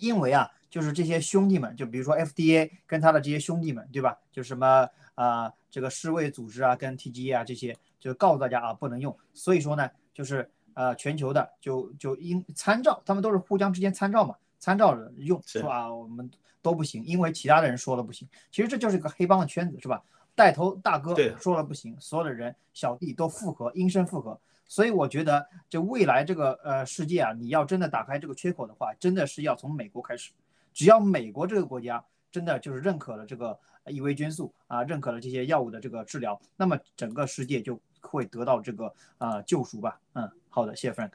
[0.00, 4.18] 因为啊，就是这些兄弟们，就比如说 FDA 跟他的这些兄弟们，对吧？
[4.30, 9.16] 就什么啊，这个世卫组织啊，跟 TGA 啊这些，就告诉大家啊，不能用。
[9.32, 14.34] 所以说呢，就是呃，全球的就就应参照，他们都是互相之间参照嘛。
[14.60, 15.94] 参照着用，是吧？
[15.94, 16.28] 我们
[16.60, 18.28] 都不行，因为其他的人说了不行。
[18.50, 20.02] 其实这就是一个黑帮的圈子，是吧？
[20.34, 24.38] 带头大哥说了不行，所有的人小弟都附和，应声附和。
[24.68, 30.30] 所以我觉得，就未来这个呃世界啊，你要真的打开这个缺口的话，真的是要从美国开始。
[30.74, 39.98] 只要美国这个国家真的就是认可了这个异维菌素啊，认可了这些药物的这个治疗，那么整个世界就会得到这个啊救赎吧。
[40.12, 41.12] 嗯，好的，谢谢 Frank。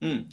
[0.00, 0.26] 嗯，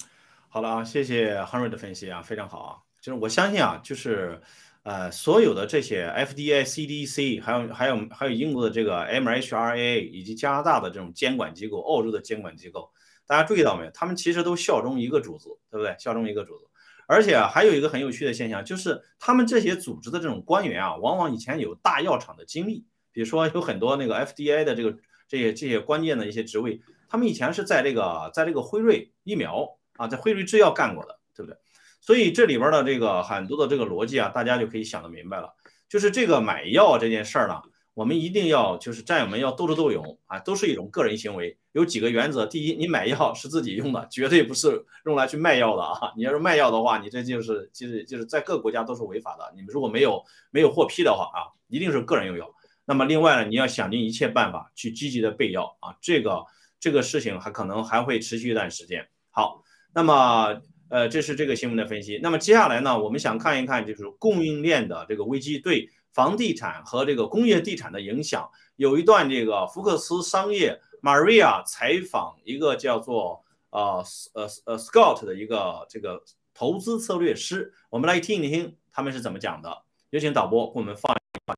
[0.50, 2.78] 好了啊，谢谢 Henry 的分析啊，非常好啊。
[3.00, 4.42] 就是我相信啊，就是
[4.84, 12.92] 呃所有的这些 FDA、CDC，还有还有还有英国的这个 MHRA，以及加拿大的这种监管机构、澳洲的监管机构，
[13.28, 13.92] 大家注意到没有？
[13.92, 15.96] 他们其实都效忠一个主子，对不对？
[16.00, 16.66] 效忠一个主子。
[17.08, 31.60] 而且还有一个很有趣的现象，就是他们这些组织的这种官员啊，往往以前有大药厂的经历，比如说有很多那个 FDA 的这个这些这些关键的一些职位，他们以前是在这个在这个辉瑞疫苗啊，在辉瑞制药干过的，对不对？
[32.02, 35.54] 所以这里边的这个很多的这个逻辑啊，大家就可以想得明白了，
[35.88, 37.62] 就是这个买药这件事儿呢。
[37.94, 41.58] 我们一定要就是战友们要斗智斗勇啊，都是一种个人行为。
[41.74, 46.14] 有几个原则：第一，你买药是自己用的，绝对不是用来去卖药的啊！
[46.16, 49.52] 你要是卖药的话，你这就是其实就是在各个国家都是违法的。
[49.58, 52.50] 你们如果没有没有获批的话啊，一定是个人用药。
[52.86, 56.46] 那么另外呢，你要想尽一切办法去积极的备药啊，这个
[56.80, 59.06] 这个事情还可能还会持续一段时间。
[59.32, 59.62] 好，
[59.94, 60.62] 那么
[60.92, 62.20] 呃，这是这个新闻的分析。
[62.22, 65.90] 那么接下来呢，我们想看一看就是供应链的这个危机对。
[66.14, 76.22] 房地产和这个工业地产的影响，有一段这个福克斯商业 Maria 采访一个叫做呃呃呃 Scott 的一个这个
[76.54, 79.84] 投资策略师，我们来听一听他们是怎么讲的。
[80.10, 81.56] 有请导播给我们放一放。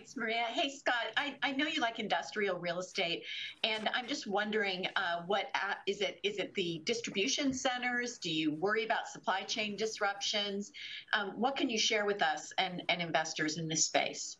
[0.00, 0.44] Thanks, Maria.
[0.48, 3.22] Hey, Scott, I, I know you like industrial real estate,
[3.64, 6.18] and I'm just wondering uh, what uh, is it?
[6.24, 8.16] Is it the distribution centers?
[8.16, 10.72] Do you worry about supply chain disruptions?
[11.12, 14.38] Um, what can you share with us and, and investors in this space?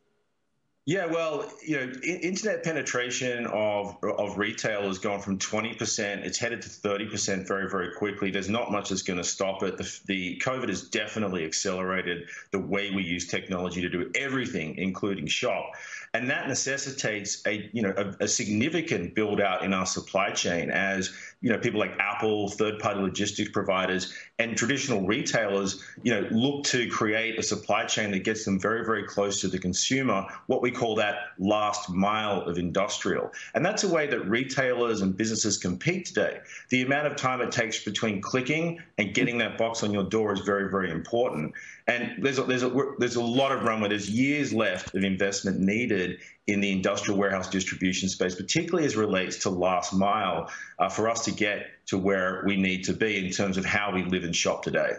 [0.91, 6.63] Yeah, well, you know, internet penetration of of retail has gone from 20%, it's headed
[6.63, 8.33] to 30% very, very quickly.
[8.33, 9.77] There's not much that's going to stop it.
[9.77, 15.29] The, the COVID has definitely accelerated the way we use technology to do everything, including
[15.29, 15.75] shop
[16.13, 20.71] and that necessitates a you know a, a, significant build out in our supply chain
[20.71, 26.27] as you know people like Apple, third party logistics providers, and traditional retailers you know
[26.33, 30.27] look to create a supply chain that gets them very very close to the consumer.
[30.49, 35.17] What we call that last mile of industrial, and that's a way that retailers and
[35.17, 36.41] businesses compete today.
[36.71, 40.33] The amount of time it takes between clicking and getting that box on your door
[40.33, 41.55] is very very important.
[41.91, 43.89] And there's a, there's a there's a lot of runway.
[43.89, 49.39] There's years left of investment needed in the industrial warehouse distribution space, particularly as relates
[49.39, 53.33] to last mile, uh, for us to get to where we need to be in
[53.33, 54.93] terms of how we live and shop today.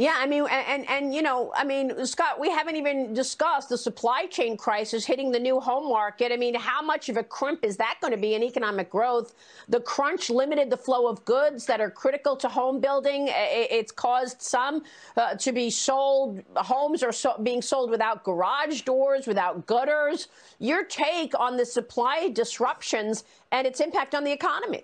[0.00, 3.76] Yeah, I mean, and, and, you know, I mean, Scott, we haven't even discussed the
[3.76, 6.32] supply chain crisis hitting the new home market.
[6.32, 9.34] I mean, how much of a crimp is that going to be in economic growth?
[9.68, 13.26] The crunch limited the flow of goods that are critical to home building.
[13.28, 14.84] It's caused some
[15.18, 16.42] uh, to be sold.
[16.56, 20.28] Homes are so, being sold without garage doors, without gutters.
[20.60, 24.82] Your take on the supply disruptions and its impact on the economy?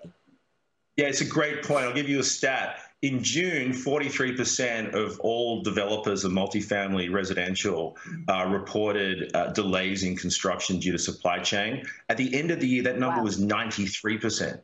[0.95, 1.85] Yeah, it's a great point.
[1.85, 2.81] I'll give you a stat.
[3.03, 7.95] In June, 43% of all developers of multifamily residential
[8.27, 11.85] uh, reported uh, delays in construction due to supply chain.
[12.09, 13.25] At the end of the year, that number wow.
[13.25, 14.61] was 93%.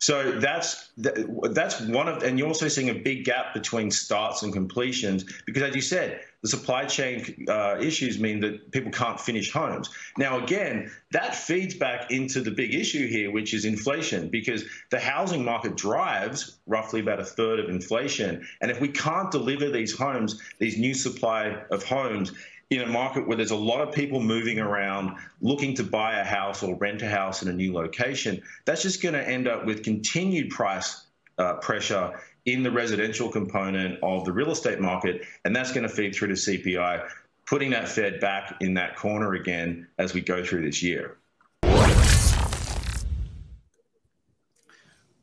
[0.00, 4.52] So that's that's one of, and you're also seeing a big gap between starts and
[4.52, 9.52] completions because, as you said, the supply chain uh, issues mean that people can't finish
[9.52, 9.90] homes.
[10.16, 14.98] Now, again, that feeds back into the big issue here, which is inflation, because the
[14.98, 18.46] housing market drives roughly about a third of inflation.
[18.62, 22.32] And if we can't deliver these homes, these new supply of homes,
[22.69, 26.23] in a market where there's a lot of people moving around looking to buy a
[26.23, 29.65] house or rent a house in a new location, that's just going to end up
[29.65, 31.05] with continued price
[31.37, 32.11] uh, pressure
[32.45, 36.27] in the residential component of the real estate market, and that's going to feed through
[36.27, 37.07] to CPI,
[37.45, 41.17] putting that Fed back in that corner again as we go through this year.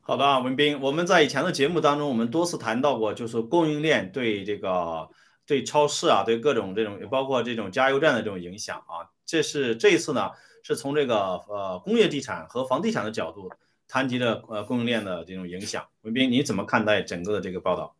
[0.05, 5.09] 好的啊，文斌，我们在以前的节目当中，我们多次谈到过，就是供应链对这个
[5.48, 10.30] 对超市啊，对各种这种，包括这种加油站的这种影响啊，这是这一次呢，
[10.62, 13.50] 是从这个呃工业地产和房地产的角度
[13.88, 15.88] 谈及的呃供应链的这种影响。
[16.02, 17.96] 文斌，你怎么看待整个的这个报道？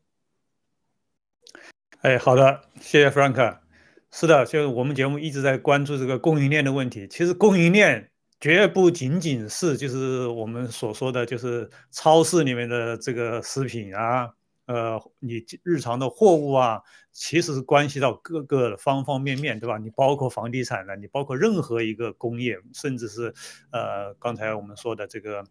[2.02, 3.60] 哎，好的，谢谢 Frank。
[4.12, 7.08] 是的，就是我们节目一直在关注这个供应链的问题。
[7.08, 14.30] 其实供应链绝不仅仅是就是我们所说的就是超市里面的这个食品啊，
[14.68, 16.82] 呃，你日常的货物啊，
[17.20, 19.80] 其实是关系到各个方方面面，对吧？
[19.80, 23.34] 你包括房地产的，你包括任何一个工业，甚至是
[23.72, 25.44] 呃，刚才我们说的这个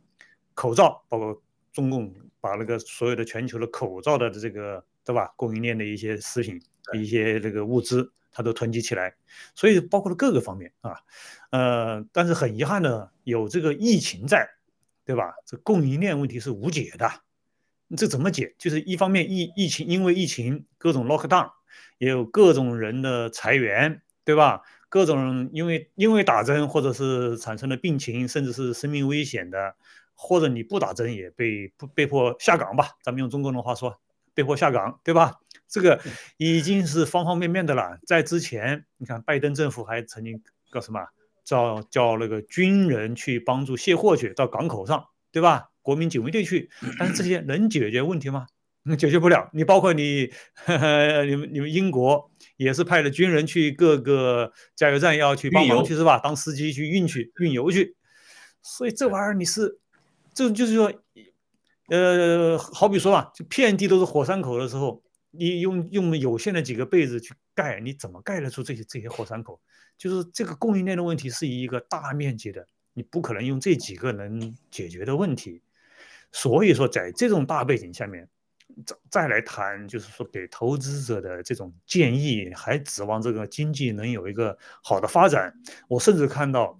[0.55, 1.43] 口罩，包括
[1.73, 5.35] 中共把那个所有的全球的口罩的这个，对吧？
[5.37, 6.61] 供应链的一些食品、
[6.95, 8.13] 一些这个物资。
[8.39, 9.15] 它都囤积起来，
[9.55, 11.01] 所以包括了各个方面啊，
[11.53, 14.47] 呃，但是很遗憾的，有这个疫情在，
[15.07, 15.33] 对吧？
[15.47, 17.11] 这供应链问题是无解的，
[17.97, 18.55] 这怎么解？
[18.59, 21.51] 就是一方面疫疫情，因为疫情各种 lock down，
[21.99, 24.63] 也有各种人的裁员，对吧？
[24.89, 29.75] 各种因为因为打针或者是产生了病情，甚至是生命危险的，
[30.15, 32.91] 或者你不打针也被被迫下岗吧？
[33.03, 34.01] 咱们用中国人话说，
[34.33, 35.35] 被迫下岗，对吧？
[35.69, 36.01] 这个
[36.37, 37.99] 已经是方方面面的了。
[38.07, 41.01] 在之前，你看拜登政府还曾经搞什么，
[41.45, 45.71] 叫叫那个军人去帮助卸货去到港口上，对吧？
[45.87, 46.69] 国民警卫队去，
[46.99, 48.49] 但是这些能解决问题吗？
[48.99, 49.49] 解决不了。
[49.53, 50.29] 你包括你，
[51.29, 56.19] 你们你们英国也是派了军人去各个加油站要去帮忙去是吧？
[56.19, 57.95] 当司机去运去运油去。
[58.63, 59.79] 所以这玩意儿你是，
[60.35, 60.93] 这就是说，
[61.89, 65.01] 呃，好比说吧，就遍地都是火山口的时候。
[65.39, 69.61] 你用用有限的几个被子去盖，你怎么盖得出这些这些火山口？
[69.99, 75.61] 就是这个供应链的问题是一个大面积的，你不可能用这几个能解决的问题。
[76.33, 78.29] 所以说，在这种大背景下面，
[78.85, 85.53] 再再来谈，就是说给投资者的这种建议，还指望这个经济能有一个好的发展。
[85.89, 86.79] 我甚至看到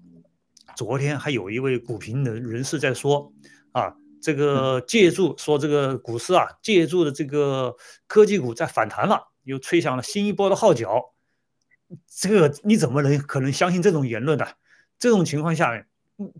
[0.77, 3.33] 昨天还有一位股评人人士在说
[3.73, 3.95] 啊。
[4.19, 7.77] 这个借助说这个股市啊，借助的这个
[8.09, 11.15] 科技股在反弹了，又吹响了新一波的号角。
[12.09, 14.45] 这个你怎么能可能相信这种言论呢？
[14.99, 15.87] 这种情况下面，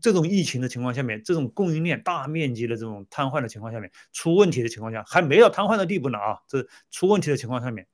[0.01, 6.39] 这种疫情的情况下面，这种供应链大面积的这种瘫痪的情况下面，出问题的情况下，还没到瘫痪的地步呢啊！
[6.49, 7.87] 这出问题的情况下面，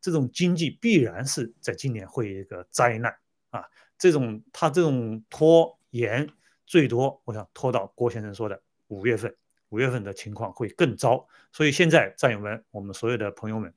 [0.00, 3.14] 这种经济必然是在今年会一个灾难
[3.50, 3.64] 啊！
[3.96, 6.28] 这种他这种拖延，
[6.66, 8.60] 最多我想拖到郭先生说的。
[8.88, 9.34] 五月份，
[9.70, 13.72] 五月份的情况会更糟，所以现在战友们，我们所有的朋友们，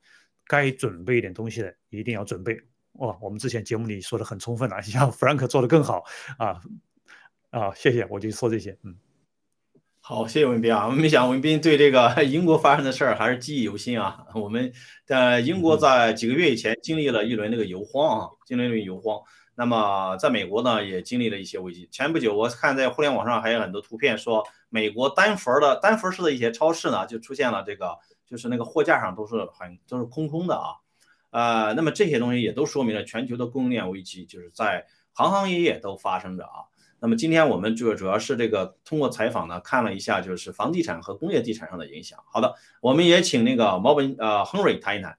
[0.46, 2.60] 该准备一点东西的一定要准备。
[2.98, 6.04] 哇，我们之前节目里说的很充分了， 像 Frank 做的更好
[6.36, 6.60] 啊
[7.56, 8.94] 啊，谢谢，我就说这些，嗯，
[10.02, 14.26] 好，谢谢文斌啊，我们想文斌对这个 英国发生的事儿还是记忆犹新啊。
[14.34, 14.70] 我们
[15.06, 19.18] 在英国在几个月以前经历了一轮那个油荒啊，经历了一轮油荒。
[19.54, 21.88] 那么在美国呢，也经历了一些危机。
[21.90, 27.96] 前不久，我看在互联网上还有很多图片，说美国丹佛的丹佛市的一些超市呢，就出现了这个，
[28.26, 30.76] 就是那个货架上都是很都是空空的啊。
[31.30, 36.68] 呃，那么这些东西也都说明了全球的供应链危机，就是在行行业业都发生着啊。
[36.98, 42.18] 那么今天我们就主要是这个通过采访呢，看了一下就是房地产和工业地产上的影响。
[42.26, 45.16] 好的，我们也请那个毛本呃亨瑞谈一谈。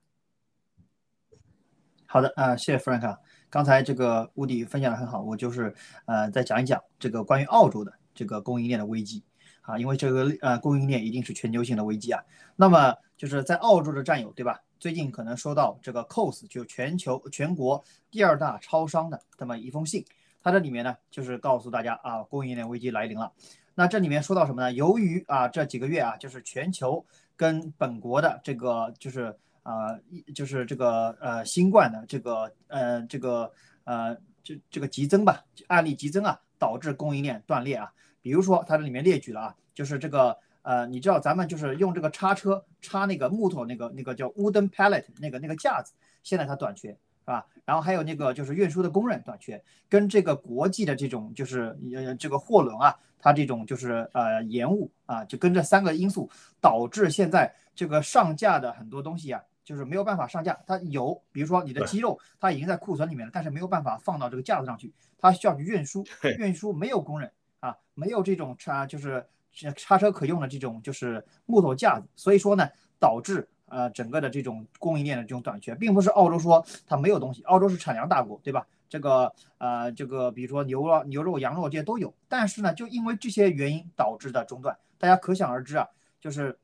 [2.05, 3.17] 好的啊，谢谢 Frank。
[3.49, 5.73] 刚才这个乌迪分享的很好，我就是
[6.05, 9.23] 呃再讲一讲这个关于澳洲的这个供应链的危机
[9.61, 12.21] 啊，因为这个呃供应链一定是全球性的危机啊。
[12.55, 14.59] 那么就是在澳洲的战友对吧？
[14.79, 20.05] 最近可能收到这个 COS 就全球全国第二大超商的这么一封信，
[20.47, 23.31] 它这里面呢就是告诉大家啊供应链危机来临了。
[23.75, 24.73] 那这里面说到什么呢？
[24.73, 29.37] 由于啊这几个月啊就是全球跟本国的这个就是。
[29.67, 33.51] 啊，一就是这个呃新冠的这个呃这个
[33.83, 37.91] 呃这这个急增吧，案例急增啊，导致供应链断裂啊。
[38.21, 45.91] 比如说它这里面列举了啊，就是这个呃你知道咱们就是用这个叉车叉那个木头那个那个叫 wooden pallet 那个那个架子，
[46.23, 46.97] 现在它短缺
[47.31, 47.45] 吧？
[47.65, 56.29] 然后还有那个就是运输的工人短缺，跟这个国际的这种就是呃这个货轮啊，它这种就是呃延误啊，就跟这三个因素
[56.61, 59.41] 导致现在这个上架的很多东西啊。
[59.67, 66.05] 就是没有办法上架，它有，比如说你的鸡肉，它已经在库存里面了，但是没有办法放到这个架子上去，它需要去运输，
[66.39, 69.27] 运输没有工人啊，没有这种叉，就是
[69.75, 72.65] 叉车可用的这种就是木头架子，所以说呢，
[72.97, 78.65] 导致呃整个的这种供应链的这种短缺，并不是澳洲说它没有东西，澳洲是产粮大国，对吧？
[78.89, 85.87] 这个呃这个比如说牛肉、牛肉、羊肉这些都有，但是呢，就因为这些原因导致的中断，大家可想而知啊，
[86.19, 86.57] 就是。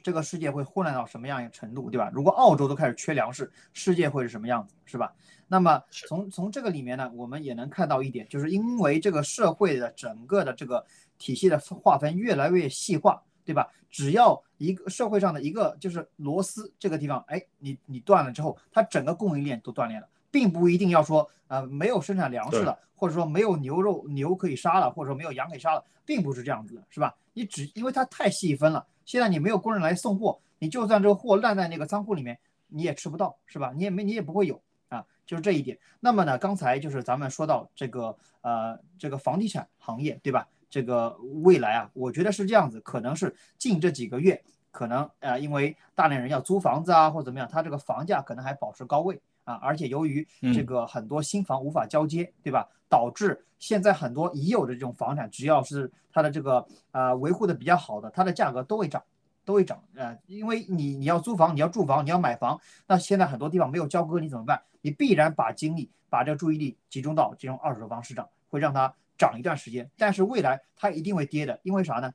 [0.00, 2.08] 这个世界会混乱到什么样一个程度，对吧？
[2.14, 5.12] 如果澳洲都开始缺粮食，世界会是什么样子，是吧？
[5.48, 10.86] 那么从从这个里面呢，我们也能看到一点，就是因为这个社会的整个的这个
[11.18, 13.66] 体系的划分越来越细化，对吧？
[13.88, 20.06] 只要一个社会上的一个就是螺丝这个地方，哎，你你断了之后，它整个供应链都断裂了。
[20.30, 27.16] 并不一定要说呃没有生产粮食了，或者说没有牛肉牛可以杀了，或者说没有羊可以杀了，并不是这样子的，是吧？
[27.32, 33.72] 你只因为它太细分了，现在你没有工人来送货，你就算这个货烂在那个仓库里面，你也吃不到，是吧？
[33.74, 35.78] 你也没你也不会有啊，就是这一点。
[35.98, 40.46] 那么呢，刚才就是咱们说到这个呃这个房地产行业，对吧？
[40.70, 52.68] 这个未来啊，我觉得是这样子，可能是近这几个月，可能呃因为大量人要租房子啊或者怎么样，它这个房价可能还保持高位啊，而且由于这嗯个很多新房无法交接，对吧？
[52.88, 59.02] 导致现在很多已有的这种房产，只要是它的这个呃维护的比较好的，它的价格都会涨。
[59.44, 64.60] 都会涨，呃，因为你你要租房，你要住房，你要买房，那现在很多地方没有交割，你怎么办？
[64.82, 69.90] 你必然把精力、把这个注意力集中到这种二手房市场，会让它涨一段时间。
[69.98, 72.10] 但是未来它一定会跌的，因为啥呢？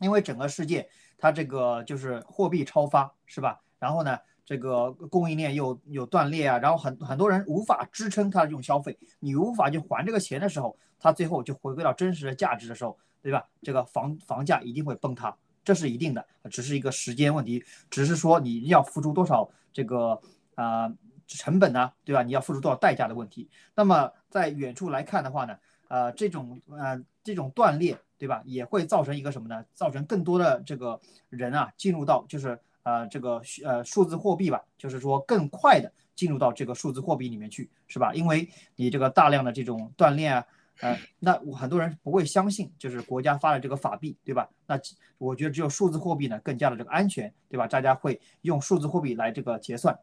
[0.00, 3.60] 因为整个世界它这个就是货币超发，是吧？
[3.80, 13.44] 然后呢，这个供应链又有断裂啊，然后很很多人无法支撑他的这种消费，你无法去还这个钱的时候，它最后就回归到真实的价值的时候，对吧？
[13.62, 15.36] 这个房房价一定会崩塌。
[15.64, 20.18] 这是一定的，只是一个时间问题，只是说你要付出多少这个
[20.54, 20.90] 呃
[21.26, 22.22] 成本呢，对吧？
[22.22, 23.50] 你要付出多少代价的问题。
[23.74, 25.58] 那么在远处来看的话呢，
[25.88, 28.42] 呃，这种呃这种断裂，对吧？
[28.46, 29.64] 也会造成一个什么呢？
[29.74, 38.14] 造成更多的这个人啊进入到就是呃这个呃数字货币吧，就是说更快的进入到这个数字货币里面去，是吧？
[38.14, 40.44] 因为你这个大量的这种断裂啊。
[40.80, 44.48] 呃，那很多人不会相信，就是国家发的这个法币，对吧？
[44.64, 44.78] 那
[45.18, 47.66] 我觉得只有数字货币呢更加的这个安全，对吧？
[47.66, 49.98] 大家会用数字货币来这个结算，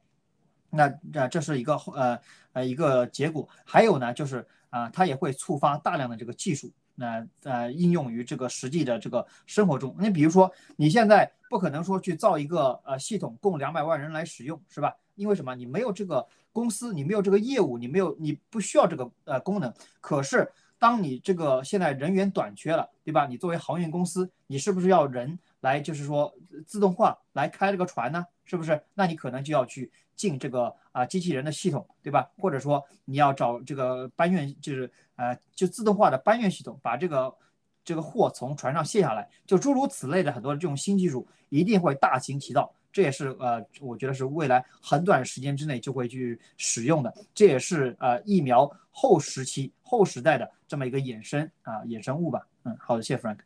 [0.69, 2.19] 那那这是一个呃
[2.51, 3.47] 呃一个结果。
[3.63, 9.95] 还有呢，就是啊、它也会触发大量的这个技术，那呃应用于这个实际的这个生活中。
[9.97, 14.93] 你比如说，你现在不可能说去造一个呃系统供两百万人来使用，是吧？
[15.15, 15.55] 因为什么？
[15.55, 19.73] 你没有这个公司，你没有这个业务，你没有你不需要这个呃功能。
[20.01, 23.25] 可是当你这个现在人员短缺了，对吧？
[23.27, 26.31] 你作为航运公司，你是不是要人来，就是说
[26.67, 28.23] 自动化来开这个船呢？
[28.43, 28.79] 是不是？
[28.93, 32.29] 那你可能就要去进这个啊、机器人的系统，对吧？
[32.37, 37.35] 或者说你要找这个搬运，就是呃就自动化的搬运系统，把这个
[37.83, 42.71] 这个货从船上卸下来，就诸如此类的很多这种新技术一定会大行其道。
[42.91, 52.47] 这也是呃，我觉得是未来很短时间之内就会去使用的，这也是呃疫苗后时期、后时代的这么一个衍生啊、衍生物吧。
[52.63, 53.39] 嗯，好的，谢谢 Frank。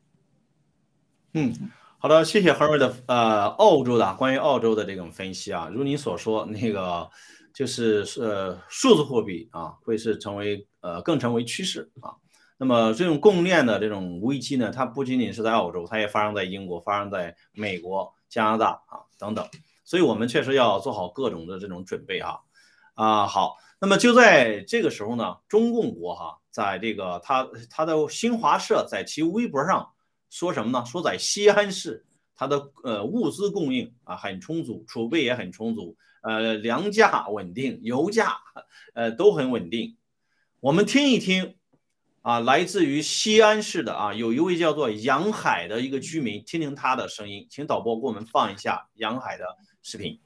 [1.34, 1.54] 嗯，
[2.02, 7.10] 好的，谢谢 h e r 的呃澳洲的关于澳洲的这种分析啊，如你所说，那个
[7.54, 12.16] 就是呃数字货币啊会是成为呃更成为趋势啊。
[12.58, 19.46] 那么这种供应链的这种危机呢，它不仅仅是在澳洲，它也发生在英国、发生在美国、加拿大啊等等，
[19.84, 22.40] 所以我们确实要做好各种的这种准备哈。
[22.94, 29.90] 啊，好，那么就在这个时候呢，中共国哈，在这个他他的新华社在其微博上
[30.30, 30.86] 说什么呢？
[30.86, 32.06] 说在西安市，
[32.36, 38.38] 它的呃物资供应啊很充足，储备也很充足，呃粮价稳定，油价
[38.94, 39.98] 呃都很稳定。
[40.60, 41.56] 我们听一听
[42.22, 49.46] 啊，来自于西安市的啊，有一位叫做杨海的一个居民，听听他的声音，请导播给我们放一下杨海的
[49.82, 50.22] 视频。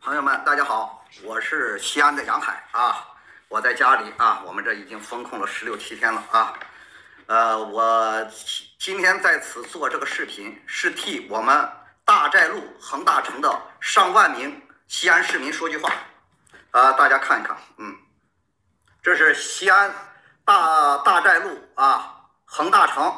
[0.00, 3.06] 朋友们，大家好，我是西安的杨海啊，
[3.48, 6.52] 我在家里啊，我们这已经封控了十六七天了啊，
[7.26, 8.28] 呃，我
[8.84, 11.72] 今天在此做这个视频，是替我们
[12.04, 15.90] 大寨路恒大城的上万名西安市民说句话
[16.70, 17.96] 啊，大家看一看，嗯，
[19.02, 19.90] 这是西安
[20.44, 23.10] 大大寨路啊恒大城，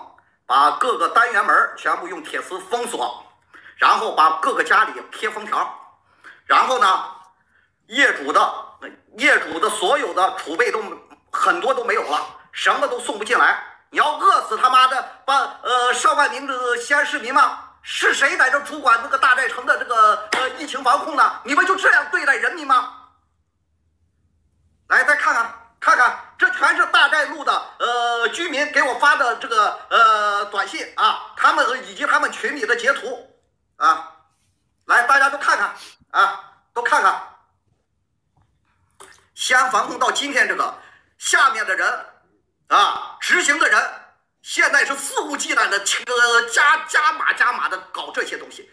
[0.46, 3.26] 把各个单元门全部用铁丝封锁，
[3.74, 5.98] 然后把各个家里贴封条。
[6.44, 7.10] 然后呢，
[7.88, 8.54] 业主的
[9.18, 10.80] 业主的所有的储备都
[11.32, 13.60] 很多都没有了，什么都送不进来。
[13.90, 17.62] 你要饿死他妈的把呃上万名的西安市民吗？
[17.82, 21.40] 是谁在这主管这个大寨城的这个呃疫情防控呢？
[21.44, 22.92] 你们就这样对待人民吗？
[24.88, 33.30] 来，再看看看看，这全是大寨路的呃居民给我发的这个呃短信啊，他们以及他们群里的截图
[33.76, 34.12] 啊，
[34.86, 35.74] 来，大家都看看。
[36.12, 36.40] 啊，
[36.72, 37.20] 都看看，
[39.34, 40.74] 西安防控到今天，这个
[41.18, 42.06] 下面的人
[42.68, 43.92] 啊，执行的人
[44.42, 48.68] 现在是肆无忌惮的呃加加码加码的搞这些东西，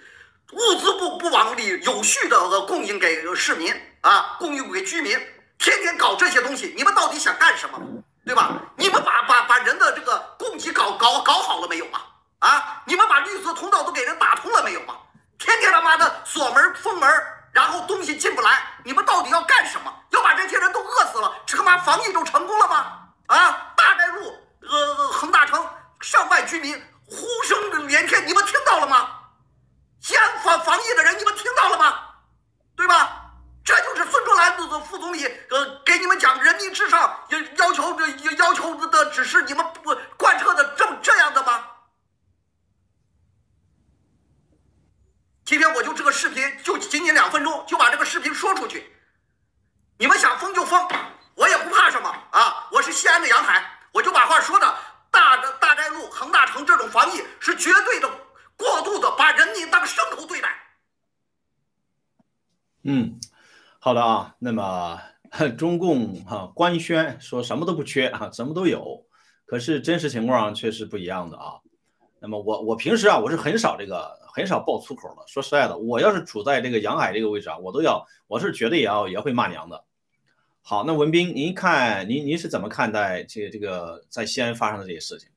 [0.52, 5.16] 物资不不往里有序的供应给市民啊，供应给居民，
[5.60, 7.80] 天天搞这些东西，你们到底想干什么？
[8.26, 8.54] 对吧？
[8.78, 12.02] 你们把把把人的这个供给搞搞搞好了没有啊？
[12.40, 14.98] 啊，你们把绿色通道都给人打通了没有啊？
[15.38, 19.94] 天天他妈的锁门封门然后东西进不来，你们到底要干什么？
[20.12, 23.00] 要把这些人都饿死了，这他妈防疫就成功了吗？
[23.34, 25.68] 啊，大寨路、呃恒大城
[26.02, 29.22] 上万居民呼声连天，你们听到了吗？
[30.02, 32.00] 西安防防疫的人，你们听到了吗？
[32.76, 33.22] 对吧？
[33.66, 38.08] 这就是孙春兰的副总理，呃，给你们讲人民至上，要要求的
[38.38, 41.66] 要求的只是你们不贯彻的这这样的吗？
[45.46, 48.96] 今天我就这个视频，就仅仅两分钟，就把这个视频说出去。
[49.98, 50.88] 你们想封就封，
[51.36, 52.70] 我也不怕什么啊！
[52.72, 54.76] 我是西安的杨海，我就把话说的，
[55.12, 58.10] 大的大寨路、恒大城这种防疫是绝对的、
[58.56, 60.50] 过度的，把人民当牲口对待。
[62.84, 63.20] 嗯，
[63.80, 64.36] 好的啊。
[64.40, 65.02] 那么
[65.58, 69.06] 中共哈、官宣说什么都不缺啊，什么都有，
[69.46, 71.60] 可是真实情况却是不一样的啊。
[72.20, 75.24] 那么我我平时啊，我是很少这个很少爆粗口的。
[75.28, 79.84] 说实在的，我要是处在这个杨海这个位置啊，我都要我是绝对也要也会骂娘的。
[80.66, 85.28] 好，那文斌，您看您您是怎么看待这个这个在西安发生的这些事情？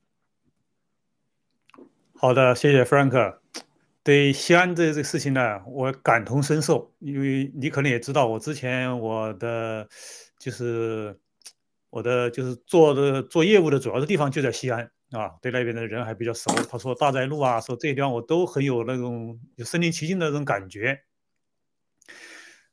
[2.14, 3.38] 好的，谢谢 Frank。
[4.04, 9.88] 对西安这这个事情呢，我感同身受，因为你可能也知道，我之前我的
[10.38, 11.18] 就是
[11.90, 16.54] 我的就是做的做业务的主要的地方就在西安啊，对那边的人还比较熟。
[16.70, 21.00] 他说大寨路啊，说这些地方我都很有那种有身临其境的那种感觉。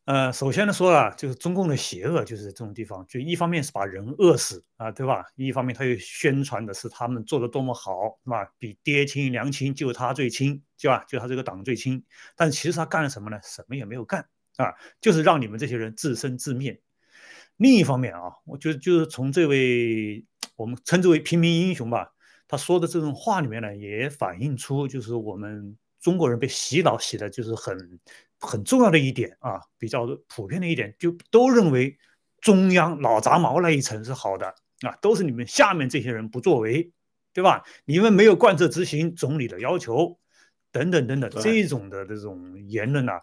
[0.06, 5.24] 呃，首先呢说啊，就是中共的邪恶，就是这种地方，就一方面是把人饿死啊，对吧？
[5.36, 8.46] 一方面他又宣传的是他们做的多么好，是吧？
[8.60, 11.06] 比爹亲娘亲就他最亲，对吧？
[11.08, 12.04] 就他这个党最亲。
[12.36, 13.40] 但其实他干了什么呢？
[13.44, 14.28] 什么也没有干
[14.58, 16.82] 啊，就是让你们这些人自生自灭。
[17.56, 20.26] 另一方面啊，我觉得就是从这位
[20.58, 22.12] 我们称之为平民英雄吧，
[22.50, 28.02] 他说的这种话里面呢，也反映出就是我们中国人被洗脑洗的，就是很。
[28.44, 31.98] 很重要的一点啊，比较普遍的一点，就都认为
[32.42, 36.92] 中央老杂毛那一层是好的啊，都是你们下面这些人不作为，
[37.34, 37.64] 对吧？
[37.86, 40.20] 你们没有贯彻执行总理的要求，
[40.72, 43.14] 等等等等，这种的这种言论呢，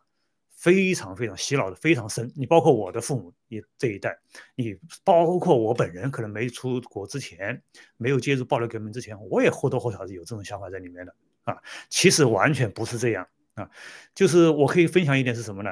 [0.57, 2.33] 非常非常洗脑的非常深。
[2.35, 4.18] 你包括我的父母也这一代，
[4.57, 7.62] 你包括我本人，可能没出国之前，
[7.99, 11.14] 没有接触暴力革命之前，我也或多或少是有这种想法在里面的
[11.45, 11.57] 啊。
[11.89, 13.29] 其实完全不是这样。
[13.61, 13.70] 啊，
[14.14, 15.70] 就是我可以分享一点是什么呢？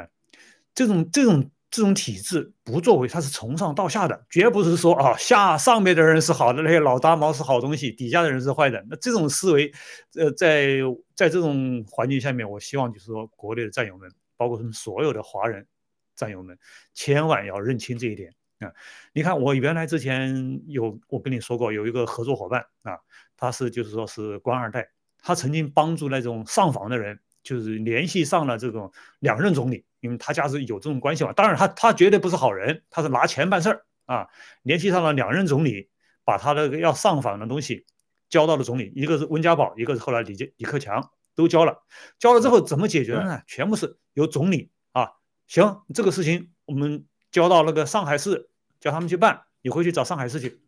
[0.75, 8.85] 这种这种这种体制不作为，它是从上到下的，绝不是说啊下上面的人是好的，那些老大毛是好东西，底下的人是坏的。
[8.89, 9.73] 那这种思维，
[10.15, 10.79] 呃，在
[11.15, 15.67] 在这种环境下面，我希望就是说，国内的战友们，包括他们所有的华人
[16.15, 16.57] 战友们，
[16.95, 18.73] 千万要认清这一点啊！
[19.13, 22.97] 你看，我原来之前有我跟你说过，有一个合作伙伴啊，
[23.37, 24.89] 他是就是说是官二代，
[25.21, 27.19] 他曾经帮助那种上访的人。
[27.49, 31.33] 就是联系上了这种两任总理，因为他家是有这种关系嘛。
[31.33, 34.29] 当然，他他绝对不是好人，他是拿钱办事儿啊。
[34.65, 35.89] 联系上了两任总理，
[36.27, 37.87] 把他的要上访的东西
[38.29, 41.83] 交到了总理，一个是温家宝，一个是后来李李克强都交了。
[42.19, 43.41] 交了之后怎么解决的呢？
[43.47, 45.13] 全部是由总理啊，
[45.47, 50.61] 行，这个事情我们交到那个上海市，叫他们去办，你回去找上海市去，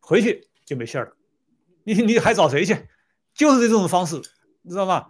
[0.00, 1.12] 回去就没信儿了。
[1.84, 2.88] 你你还找谁去？
[3.34, 4.16] 就是这种方式，
[4.62, 5.08] 你知道吗？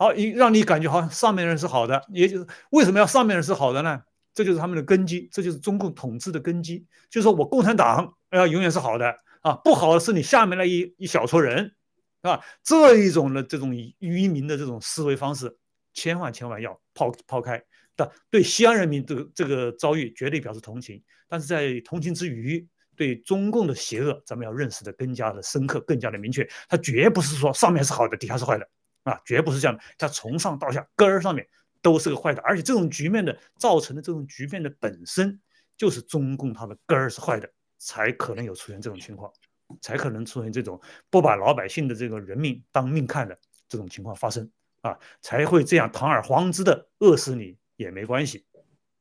[0.00, 4.00] 好，一让你感觉好像上面人是好的，也就是为什么要上面人是好的呢？
[4.32, 6.78] 这就是他们的根基，这就是中共统治的根基。
[7.10, 11.74] 就是说我共产党要永远是好的啊，不好的是你下面那一一小撮人，
[12.22, 15.54] 啊，这一种的这种愚民的这种思维方式，
[15.92, 17.62] 千万千万要抛抛开。
[17.94, 26.48] 但对西安人民这个这个遭遇绝对表示同情，但是在同情之余，对中共的邪恶，咱们要认识的更加的深刻，更加的明确。
[26.70, 28.66] 他绝不是说上面是好的，底下是坏的。
[29.04, 31.48] 啊，绝不是这样的，它从上到下根儿上面
[31.80, 35.40] 都是个坏的，而且这种局面的造成的这种局面的本身
[35.76, 39.32] 就是中共它的根儿是坏的，才可能有出现这种情况，
[39.80, 40.78] 才可能出现这种
[41.08, 44.50] 不把老百姓的这个人命当命看的这种情况发生
[44.82, 48.44] 啊，才会这样堂而皇之的饿死你也没关系。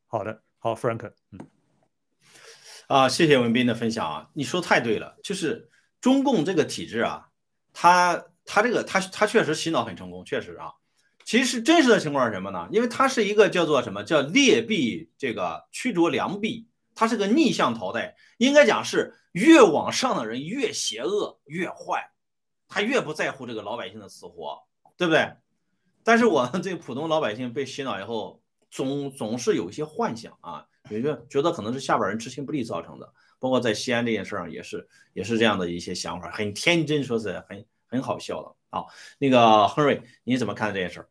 [0.07, 1.39] 好的，好，Frank，嗯，
[2.87, 5.69] 啊，谢谢文斌的分享啊，你说太对了，就是
[5.99, 7.27] 中共这个体制啊，
[7.73, 8.25] 它。
[8.51, 10.73] 他这个他他确实洗脑很成功，确实啊。
[11.23, 12.67] 其实真实的情况是什么呢？
[12.71, 18.15] 因为它是一个叫做什么叫劣币这个驱逐良币，它是个逆向淘汰。
[18.39, 22.09] 应该讲是越往上的人越邪恶越坏，
[22.67, 24.57] 他越不在乎这个老百姓的死活，
[24.97, 25.31] 对不对？
[26.03, 28.41] 但是我们这普通老百姓被洗脑以后，
[28.71, 33.13] 总总是有一些幻想啊，也就觉得可能是下边人执行不力造成的。
[33.37, 37.63] 包括在西安这件事上也是也是这样的一些想法，很天真，说是很。
[37.89, 38.85] 很好笑的啊，
[39.17, 41.09] 那个亨瑞，你怎么看这件事儿？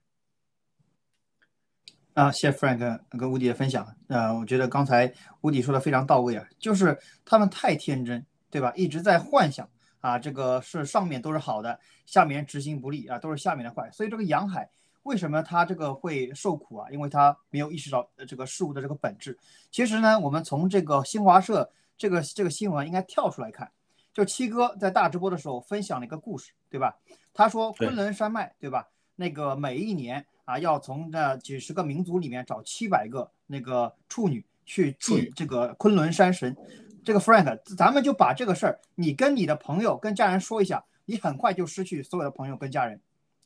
[2.14, 3.86] 啊，谢谢 Frank 跟乌迪的分享。
[4.08, 5.12] 呃，我觉得刚才
[5.42, 8.72] 乌迪说的非常到位啊，就是他们太天真，对吧？
[8.74, 9.68] 一直在幻想
[10.00, 13.88] 啊，这个是上面都是好的，下面执行不力啊，都是下面的坏。
[13.92, 14.68] 所以这个杨海
[15.04, 16.90] 为什么他这个会受苦啊？
[16.90, 19.38] 因为他没有意识到这个事物的这个本质。
[19.70, 23.70] 其实呢，我们从这个新华社这个这个新闻应该跳出来看，
[24.18, 26.98] 就七哥在大直播的时候分享了一个故事，对吧？
[27.32, 28.88] 他说昆仑山脉，对吧？
[29.14, 30.26] 那个每一年。
[30.44, 36.56] 啊，要从那几十个民族里面找七百个那个处女去祭这个昆仑山神。
[37.04, 42.98] 这个 Frank，咱们就把这个事儿，你跟你的朋友、跟家人说一下，你很快就失去所有的朋友跟家人。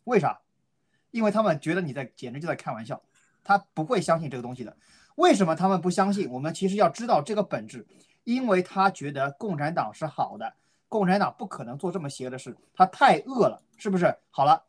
[0.04, 0.40] 为啥？
[1.10, 3.02] 因为他们觉得你在简直就在开玩笑，
[3.42, 4.76] 他不会相信这个东西的。
[5.16, 6.30] 为什么他们不相信？
[6.30, 7.84] 我们其实要知道这个本质，
[8.22, 10.54] 因为他觉得共产党是好的，
[10.92, 14.14] 共产党不可能做这么邪恶的事，他太恶了，是不是？
[14.30, 14.62] 好了，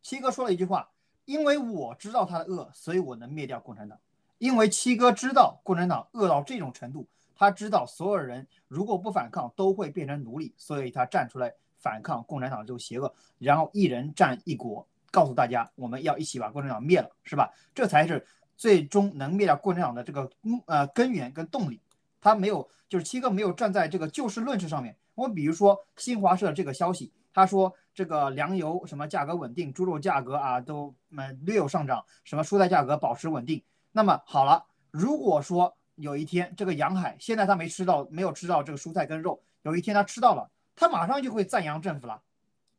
[0.00, 0.88] 七哥说了一句话。
[1.26, 3.98] 因为我知道他的恶，所以我能灭掉共产党。
[4.38, 7.06] 因为七哥知道共产党恶到这种程度，
[7.36, 17.52] 他知道所有人如果不反抗都会变成奴隶，所以他站出来反抗共产党这种邪恶，然后一人战一国，告诉大家我们要一起把共产党灭了，是吧？
[17.74, 20.28] 这才是最终能灭掉共产党的这个
[20.64, 21.78] 呃根源跟动力。
[22.22, 24.96] 他没有，就是七哥没有站在这个就事论事上面。
[25.20, 27.12] 我比如说新华社这个消息。
[27.32, 33.62] 他说这个粮油什么价格稳定，猪肉价格啊都嗯略有上涨，什么蔬菜价格保持稳定。
[33.92, 42.20] 那么好了，如果说有一天这个杨海现在他没吃到，没有吃到这个蔬菜跟肉，有一天他吃到了，他马上就会赞扬政府了，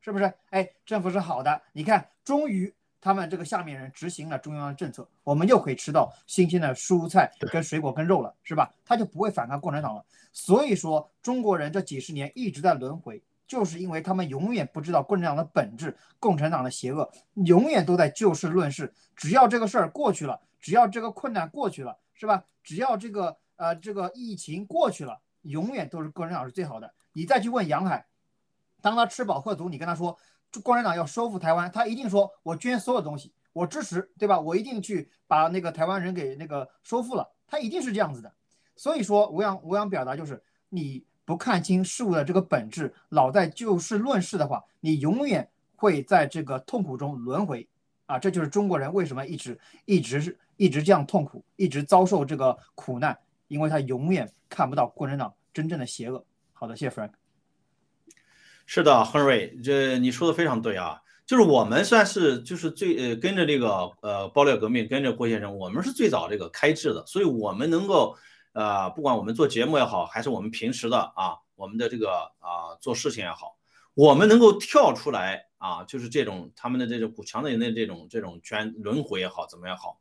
[0.01, 0.33] 是不是？
[0.49, 8.71] 哎，政府是好的，你看，终于他们这个下面人执行了中央的政策，我们又可以吃到新鲜的蔬菜跟水果跟肉了，是吧？
[8.85, 10.05] 他就不会反抗共产党了。
[10.31, 13.21] 所以说，中国人这几十年一直在轮回。
[13.47, 18.93] 就是因为他们永远不知道共产党的本质，共产党的邪恶，永远都在就事论事。
[19.13, 22.45] 只要这个事儿过去了，只要这个困难过去了，是吧？
[22.63, 26.93] 只要这个呃这个疫情过去了，永远都是共产党是最好的。
[27.11, 28.05] 你再去问杨海，
[28.81, 30.17] 当他吃饱喝足，你跟他说
[30.59, 34.39] 共产党要收复台湾，他一定说我捐所有东西，我支持，对吧？
[34.39, 38.33] 我一定去把那个台湾人给那个收复了，他一定是这样子的。
[38.75, 41.05] 所以说，我想我想表达就是你。
[41.23, 45.47] 不看清事物的这个本质，老在就事论事的话，你永远
[45.77, 47.65] 会在这个痛苦中轮回
[48.07, 48.19] 啊！
[48.19, 56.25] 这就是中国人为什么一直一直是一直这样痛苦，一直遭受这个苦难，因为他永远看不到共产党真正的邪恶。
[56.51, 57.11] 好的，谢谢 Frank。
[58.73, 61.01] 是的，亨瑞，这你说的非常对啊！
[61.25, 68.15] 就是我们算是就是最呃跟着这个呃爆料革命，跟着郭先生，我们是最早这个开智的，所以我们能够。
[68.53, 73.57] 呃，不管我们做节目也好，还是我们平时的啊，我们的这个啊做事情也好，
[73.93, 79.99] 我们能够跳出来啊，就是这种他们的这种古墙的人的这种这种圈轮回也好，怎么也好，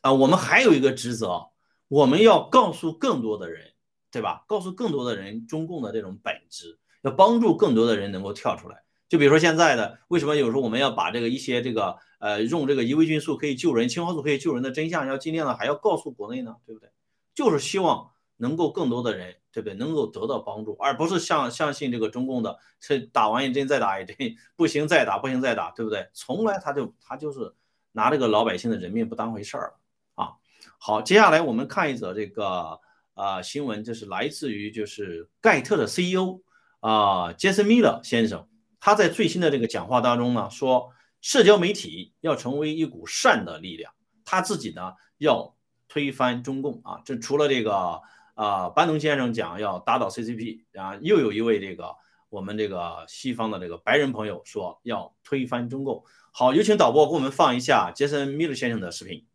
[0.00, 1.50] 啊，我们还有一个职责，
[1.88, 3.72] 我们要告诉更多的人，
[4.10, 4.44] 对吧？
[4.46, 8.82] 告诉更多的人中共的这种本质，要帮助更多的人能够跳出来。
[9.08, 16.90] 就比如说现在的，为什么有时候我们要把这个一些这个呃用这个伊维菌素可以救人、青蒿素可以救人的真相，要尽量的还要告诉国内呢，对不对？
[17.34, 19.74] 就是希望能够更多的人，对不对？
[19.74, 24.16] 能够得到帮助，而不是相相信这个中共的，是打完一针再打一针，
[24.54, 26.08] 不行再打，不行再打，对不对？
[26.12, 27.52] 从来他就他就是
[27.92, 29.74] 拿这个老百姓的人命不当回事儿
[30.14, 30.34] 啊。
[30.78, 32.78] 好，接下来我们看一则这个
[33.14, 36.40] 呃新闻，这是来自于就是盖特的 CEO
[36.80, 38.46] 啊杰森米勒先生，
[38.80, 43.92] 他在最新的这个讲话当中呢说，社交媒体要成为一股善的力量，
[44.24, 45.54] 他自己呢要。
[45.92, 47.02] 推翻中共啊！
[47.04, 48.00] 这除了这个
[48.34, 51.96] 啊，班农先生讲要打倒 CCP 啊，又有一位这个
[52.28, 56.04] 我们这个西方的这个白人朋友说要推翻中共。
[56.30, 59.26] 好，有请导播给我们放一下杰森·米勒先生的视频。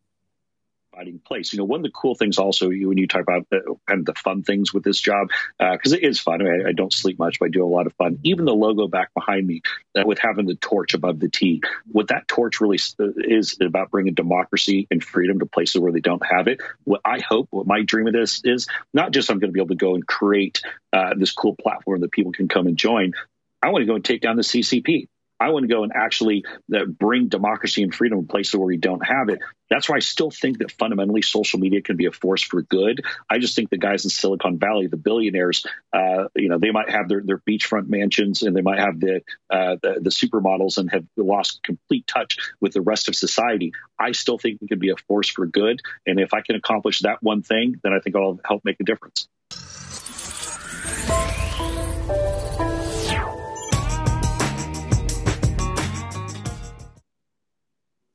[1.26, 1.54] Place.
[1.54, 4.00] You know, one of the cool things also you when you talk about the, kind
[4.00, 5.30] of the fun things with this job,
[5.60, 6.41] because uh, it is fun.
[6.41, 8.20] I, mean, I, don't sleep much, but I do a lot of fun.
[8.24, 9.62] Even the logo back behind me,
[9.98, 13.91] uh, with having the torch above the T, what that torch really uh, is about
[13.91, 16.62] bringing democracy and freedom to places where they don't have it.
[16.84, 19.60] What I hope, what my dream of this is, not just I'm going to be
[19.60, 20.62] able to go and create
[20.93, 23.14] uh, this cool platform that people can come and join.
[23.62, 25.08] I want to go and take down the CCP.
[25.40, 28.78] I want to go and actually uh, bring democracy and freedom to places where we
[28.78, 29.40] don't have it.
[29.70, 33.04] That's why I still think that fundamentally social media can be a force for good.
[33.30, 36.90] I just think the guys in Silicon Valley, the billionaires, uh, you know, they might
[36.90, 40.92] have their, their beachfront mansions and they might have the, uh, the, the supermodels and
[40.92, 43.74] have lost complete touch with the rest of society.
[44.00, 45.82] I still think it can be a force for good.
[46.06, 48.84] And if I can accomplish that one thing, then I think I'll help make a
[48.84, 49.28] difference.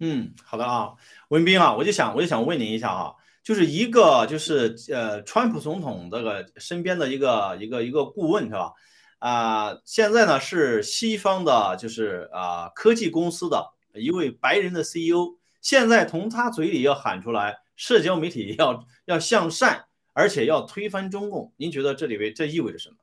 [0.00, 0.94] 嗯，好的啊，
[1.28, 8.72] 文斌啊，我就想我就想问您一下啊，就是一个就是呃，川普总统这个身边的一个一个一个顾问是吧？
[9.18, 19.84] 啊，现在呢是西方的，就是啊科技公司的一位白人的 CEO，现在从他嘴里要喊出来，社交媒体要要向善，
[20.14, 22.96] 而且要推翻中共，您觉得这里边这意味着什么？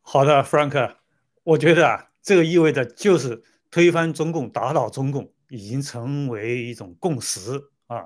[0.00, 0.94] 好的，Frank，
[1.42, 3.42] 我觉得啊，这个意味着就是
[3.72, 7.40] 推翻中共、打倒中共已经成为一种共识
[7.88, 8.04] 啊。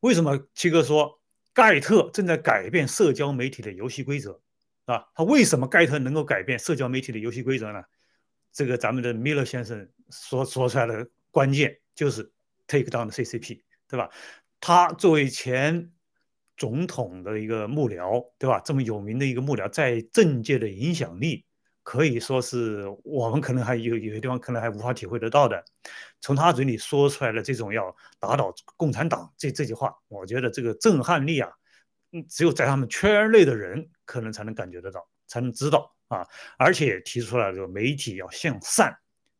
[0.00, 1.18] 为什么七哥说
[1.54, 4.38] 盖特正在改变社交媒体的游戏规则？
[4.84, 7.82] 啊，他为什么盖特能够改变社交媒体的游戏规则呢？
[8.52, 12.30] 这个咱们的米勒先生说说出来的关键就是
[12.66, 14.10] take down 的 CCP，对吧？
[14.60, 15.90] 他作为前
[16.56, 18.60] 总统的一个幕僚，对吧？
[18.60, 21.46] 这么有名的一个幕僚，在政界的影响力
[21.84, 25.64] 可以说是我们可能还有有些地方可能还无法体会得到的。
[26.20, 31.48] 从他嘴里说出来的这种要打倒共产党这这句话，我觉得这个震撼力啊，
[32.10, 33.88] 嗯，只有在他们圈内的人。
[34.06, 36.28] 可能才能感觉得到，才能知道啊！
[36.58, 38.94] 而且提出来这个媒体要向善，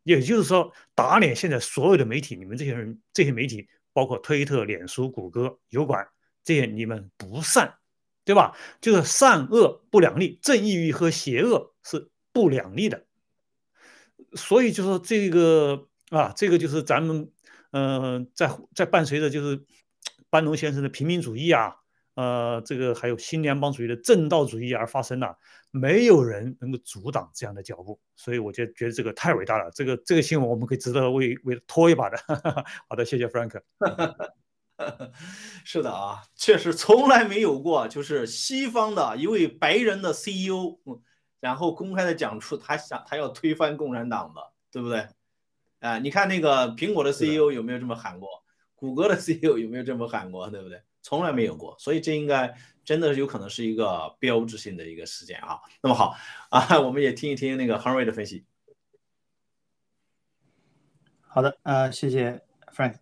[0.04, 6.08] 也就是说打脸现在所有的媒体，你们这些人这些媒体，包括推特、脸书、谷歌、油管
[6.42, 7.74] 这些，你们不善，
[8.24, 8.56] 对吧？
[8.80, 13.06] 就是善恶不两立，正义与和邪恶是不两立的。
[14.34, 17.32] 所以就说这个啊，这个就是咱们
[17.70, 19.64] 嗯，在在伴随着就是
[20.28, 21.76] 班农先生的平民主义啊。
[22.16, 25.36] 呃，这个还有新联邦主义的正道主义而发生了，
[25.72, 29.68] 没有人能够阻挡这样的脚步，所以我就觉得这个太伟大了。
[29.74, 32.16] 这个这个新闻我们可以值得为为拖一把的。
[32.88, 33.60] 好的，谢谢 Frank。
[35.64, 40.78] 是的啊，确实从来没有过，就是西方的一位白人的 CEO，
[41.44, 44.40] 然后公开的讲出他想他要推翻共产党的，
[44.72, 45.06] 对不对？
[45.80, 48.42] 啊，你看那个苹果的 CEO 有没有这么喊过？
[48.74, 50.48] 谷歌的 CEO 有没有这么喊过？
[50.48, 50.80] 对不对？
[51.02, 55.60] 从来没有过，所以这应该真的有可能是一个标志性的一个事件啊。
[55.82, 56.16] 那么好
[56.48, 58.46] 啊，我们也听一听那个 Henry 的分析。
[61.28, 62.40] 好的，呃，谢谢
[62.74, 62.94] Frank。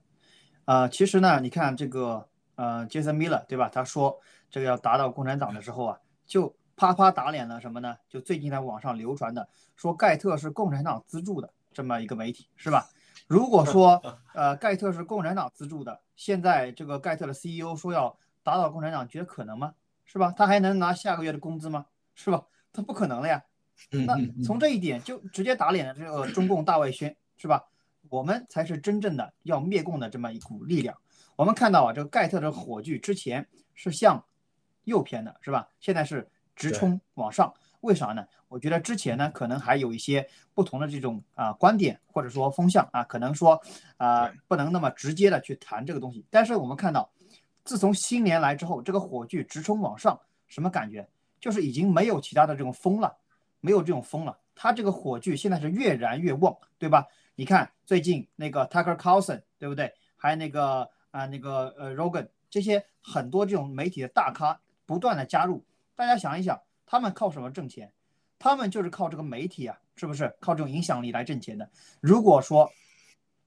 [0.64, 3.68] 呃，其实呢，你看这个呃，Jason Miller 对吧？
[3.68, 4.18] 他说
[4.50, 7.96] 这个要打倒共产党的时候啊，就啪啪打脸了什么呢？
[8.08, 12.88] 就最近在网上流传的说盖特是共产党资助的这么一个媒体是吧？
[13.28, 14.02] 如果说
[14.34, 16.00] 呃盖特是共产党资助的。
[16.16, 19.74] 现在这个盖特的 CEO 说要打倒共产党，觉得可能吗？
[20.04, 20.32] 是吧？
[20.36, 21.86] 他还能拿下个月的工资吗？
[22.14, 22.44] 是吧？
[22.72, 23.44] 他不可能了呀。
[24.06, 27.64] 那从这一点就直接打脸了这个中共大外宣，是吧？
[28.08, 30.96] 我们才是真正的要灭共的这么一股力量。
[31.36, 34.24] 我们看到啊，这个盖特的火炬之前是向
[34.84, 35.68] 右偏的，是吧？
[35.80, 36.28] 现在是
[36.70, 37.52] 直冲往上。
[37.80, 38.24] 为啥呢？
[38.46, 43.60] 我觉得之前呢，可能还有一些不同的这种啊观点或者说风向啊，可能说
[43.96, 46.24] 啊不能那么直接的去谈这个东西。
[46.30, 47.10] 但是我们看到，
[47.64, 51.08] 自从新年来之后，这个火炬直冲往上，什么感觉？
[51.40, 53.16] 就是已经没有其他的这种风了，
[53.60, 54.38] 没有这种风了。
[54.54, 57.04] 它这个火炬现在是越燃越旺，对吧？
[57.34, 59.92] 你看最近那个 Tucker Carlson，对不对？
[60.16, 65.64] 还有那个啊那个呃 Rogan 这些很多这种媒体的大咖不断的加入，
[66.02, 66.60] 大家想一想。
[66.84, 67.92] 他们靠什么挣钱？
[68.40, 71.70] 他们就是靠这个媒体啊，是不是靠这种影响力来挣钱的？
[72.00, 72.68] 如果说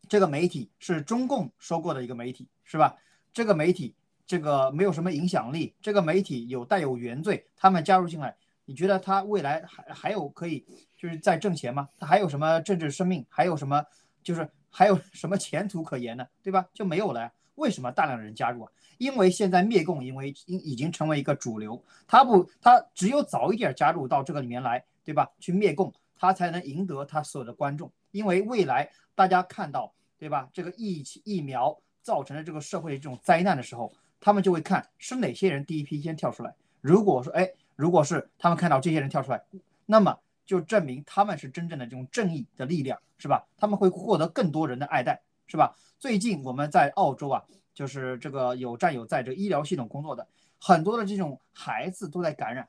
[0.08, 2.96] 这个媒体是中共收购的一个媒体，是吧？
[3.34, 3.94] 这个媒体
[4.26, 11.90] 这个没有什么影响力，这个媒体有带有原罪，他们加入进来，你觉得他未来还还有可以就是在挣钱吗？
[12.00, 13.26] 他还有什么政治生命？
[13.28, 13.86] 还有什么
[14.24, 16.26] 就是还有什么前途可言呢？
[16.42, 16.66] 对吧？
[16.74, 17.32] 就没有了呀？
[17.56, 18.72] 为什么大量的人加入啊？
[18.98, 25.30] 因为现在灭共，因为已已经成为一个主流，他不，他只有早一点加入到这个里面来，对吧？
[25.40, 27.92] 去灭共，他才能赢得他所有的观众。
[28.12, 30.48] 因为未来大家看到，对吧？
[30.54, 33.92] 这个疫疫苗造成的这个社会的这种灾难的时候，
[34.22, 36.56] 他们就会看是哪些人第一批先跳出来。
[36.80, 39.44] 如果说，哎，如果是他们看到这些人跳出来，
[39.86, 43.46] 那么就证明他们是真正的这种正义的力量，是吧？
[43.58, 45.76] 他们会获得更多人的爱戴，是吧？
[46.00, 47.44] 最近我们在澳洲啊。
[47.76, 50.26] 就是这个有战友在这医疗系统工作的
[50.58, 52.66] 很多的这种孩子都在感染，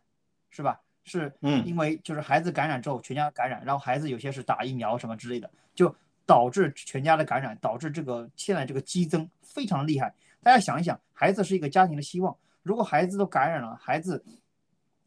[0.50, 0.80] 是吧？
[1.04, 5.94] 是，嗯，因为就是孩子感染之后全家感染，然后孩子有些是打疫苗什么之类的，就
[6.26, 10.12] 导致全家的感染，导致这个现在这个激增非常厉害。
[10.42, 14.24] 大家想一想，孩子是一个家庭的希望，如果孩子都感染了，孩子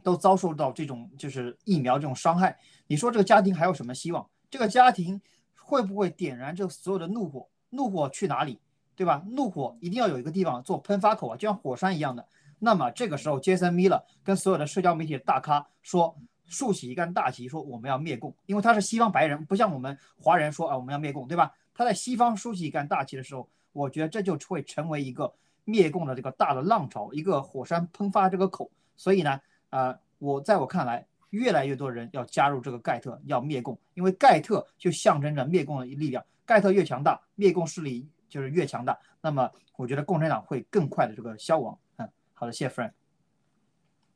[0.01, 2.57] 都遭受到这种就是疫苗这种伤害，
[2.87, 4.25] 你说这个家庭还有什么希望？
[4.49, 5.19] 这个家庭
[5.57, 7.45] 会不会点燃这所有的怒火？
[7.69, 8.59] 怒火去哪里？
[8.95, 9.23] 对吧？
[9.29, 12.27] 怒火一定要有一个地方做喷发口啊，就像火山一样的。
[12.59, 16.13] 那么这个时候，杰森·米勒跟所有的社交媒体的大咖说，
[16.45, 21.53] 竖起一杆大旗，说我们要灭共，因为他是西方白人，不像我们华人说啊我们要灭共，对吧？
[21.73, 28.69] 他在西方竖起一杆大旗的时候，我觉得这就会成为一个灭共的这个大的浪潮，一个火山喷发这个口。
[28.97, 29.39] 所以呢，
[29.69, 36.21] 呃，我在我看来，越来越多人要加入这个盖特，要灭共，因为盖特就象征着灭共的力量。
[36.49, 38.97] 盖特越强大，灭共势力就是越强大。
[39.21, 41.77] 那么，我觉得共产党会更快的这个消亡。
[41.97, 42.91] 嗯，好的，谢谢夫人。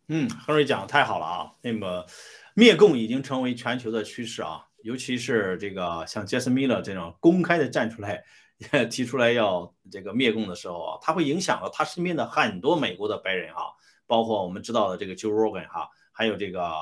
[0.08, 1.54] 嗯，亨瑞讲的太好了啊。
[1.62, 2.04] 那么，
[2.56, 8.24] 灭共已经成为全球的趋势啊，尤其是这个像杰森米勒这种公开的站出来
[8.90, 13.62] 提出来要这个灭共的时候啊，他会影响到他身边的很多美国的白人啊。
[14.08, 16.74] 包括我们知道的这个 Joe Rogan 哈，还有这个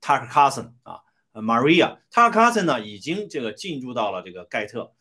[0.00, 1.02] Tucker Carlson 啊
[1.34, 4.92] ，Maria Tucker Carlson 呢已经这个进驻到了这个盖特，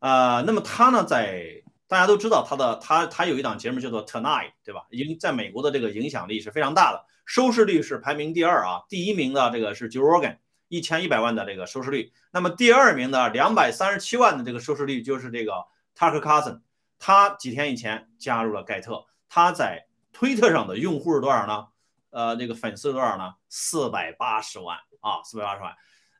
[0.00, 4.86] 呃，那么他呢在大家都知道他的他他有一档节目叫做 Tonight，对吧？
[4.90, 10.38] 影在美国的这个影响力是非常大的，收视率是排名第二啊，第一名的这个是 Joe Rogan，
[10.68, 15.52] 一千一百万的这个收视率，那么第二名的两百三十七万的这个收视率就是这个
[15.96, 16.60] Tucker Carlson，
[16.98, 19.86] 他几天以前加入了盖特，他在。
[20.14, 21.68] 推特上的用户是多少呢？
[22.11, 23.33] 呃，这个粉丝是多少呢？
[23.49, 25.73] 四百八十万啊，四百八十万。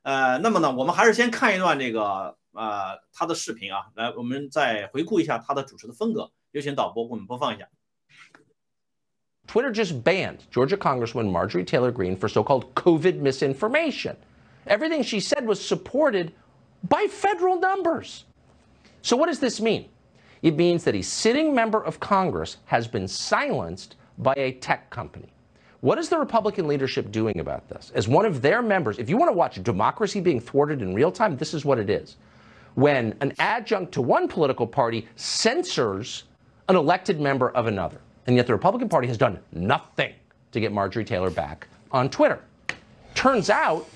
[0.03, 6.31] 呃，那么呢，我们还是先看一段这个呃他的视频啊，来，我们再回顾一下他的主持的风格。
[6.51, 7.67] 有请导播给我们播放一下。
[9.47, 14.15] Twitter just banned Georgia Congresswoman Marjorie Taylor Greene for so-called COVID misinformation.
[14.65, 16.33] Everything she said was supported
[16.89, 18.25] by federal numbers.
[19.01, 19.89] So what does this mean?
[20.41, 25.31] It means that a sitting member of Congress has been silenced by a tech company.
[25.82, 27.90] What is the Republican leadership doing about this?
[27.96, 31.10] As one of their members, if you want to watch democracy being thwarted in real
[31.10, 32.16] time, this is what it is.
[32.76, 36.22] When an adjunct to one political party censors
[36.68, 37.98] an elected member of another.
[38.28, 40.14] And yet the Republican Party has done nothing
[40.52, 42.38] to get Marjorie Taylor back on Twitter.
[43.16, 43.88] Turns out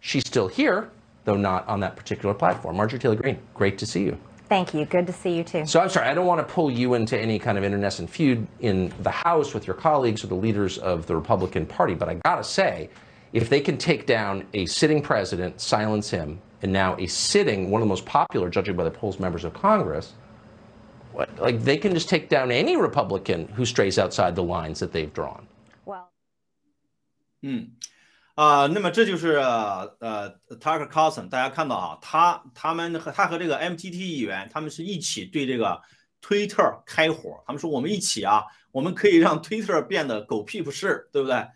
[0.00, 0.90] she's still here,
[1.24, 2.76] though not on that particular platform.
[2.76, 4.18] Marjorie Taylor Greene, great to see you.
[4.48, 4.86] Thank you.
[4.86, 5.66] Good to see you too.
[5.66, 8.46] So I'm sorry, I don't want to pull you into any kind of internecine feud
[8.60, 12.14] in the House with your colleagues or the leaders of the Republican Party, but I
[12.14, 12.88] gotta say,
[13.32, 17.82] if they can take down a sitting president, silence him, and now a sitting, one
[17.82, 20.14] of the most popular, judging by the polls, members of Congress,
[21.12, 24.92] what, like they can just take down any Republican who strays outside the lines that
[24.92, 25.46] they've drawn.
[25.84, 26.08] Well.
[27.42, 27.58] Hmm.
[28.38, 35.82] 啊，那么这就是呃，Tucker Carlson，大家看到啊，他他们和他和这个 MTT 议员，他们是一起对这个
[36.20, 41.48] 推特开火，他们说我们一起啊，我们可以让推特变得狗屁不是，对不对？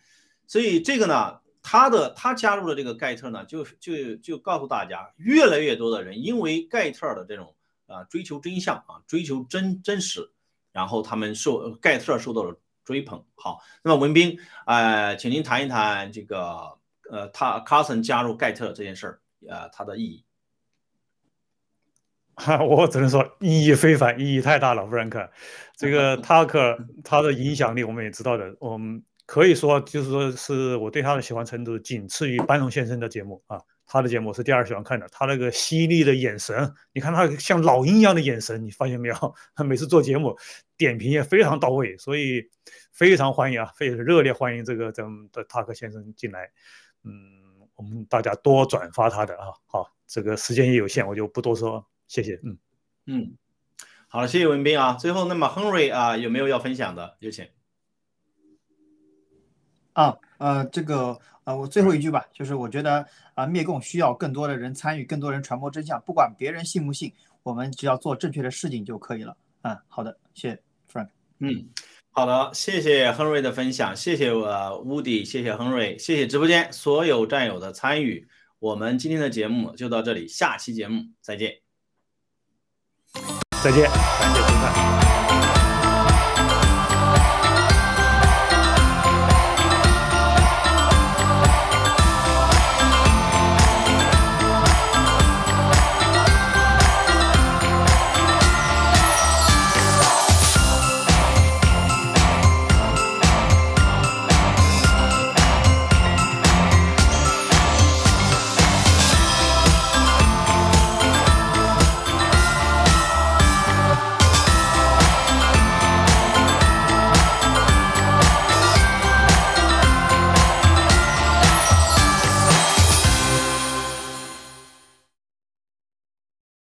[0.48, 7.54] 所以这个呢，他的他加入了这个盖特呢，就就就告诉大家，越来越多的人因为盖特的这种
[7.86, 10.32] 啊追求真相啊，追求真真实，
[10.72, 12.58] 然后他们受盖特受到了。
[12.84, 16.78] 追捧好，那么文斌，呃，请您谈一谈这个，
[17.10, 20.24] 呃，他 Carson 加入盖特这件事儿，呃，它的意义。
[22.34, 25.30] 哈 我只能说意义非凡，意义太大了，弗兰克。
[25.76, 33.60] 这个 塔克他的影响力我们也知道的，我们可以说就是说是我对他的喜欢程度仅次于班农先生的节目啊。
[33.92, 39.34] 他的节目是第二喜欢看的，他那个犀利的眼神，你看他像老鹰一样的眼神，你发现没有？
[39.54, 40.34] 他每次做节目
[40.78, 42.42] 点评也非常到位，所以
[42.90, 46.50] 非常欢迎啊，非常热烈欢迎这个咱们的塔克先生进来。
[47.04, 47.12] 嗯，
[47.74, 49.52] 我们大家多转发他的啊。
[49.66, 52.40] 好，这个时间也有限，我就不多说，谢谢。
[52.42, 52.56] 嗯
[53.04, 53.36] 嗯，
[54.08, 54.94] 好了，谢谢文斌啊。
[54.94, 57.18] 最后，那么亨瑞啊，有没有要分享的？
[57.18, 57.46] 有请。
[59.92, 61.20] 啊，呃，这个。
[61.44, 67.12] 啊，我最后一句吧，就是我觉得啊，灭共需要更多的人参与，更多人传播真相，不管别人信不信，
[67.42, 69.36] 我们只要做正确的事情就可以了。
[69.62, 70.62] 嗯，好的，谢谢
[70.92, 71.08] Frank。
[71.40, 71.68] 嗯，
[72.10, 74.46] 好的，谢谢亨瑞的分享，谢谢我
[74.84, 78.28] Woody，谢谢亨瑞，谢谢直播间所有战友的参与。
[78.58, 81.56] 我们今天的节目就到这里，下期节目再见。
[83.64, 85.11] 再见，感谢收看。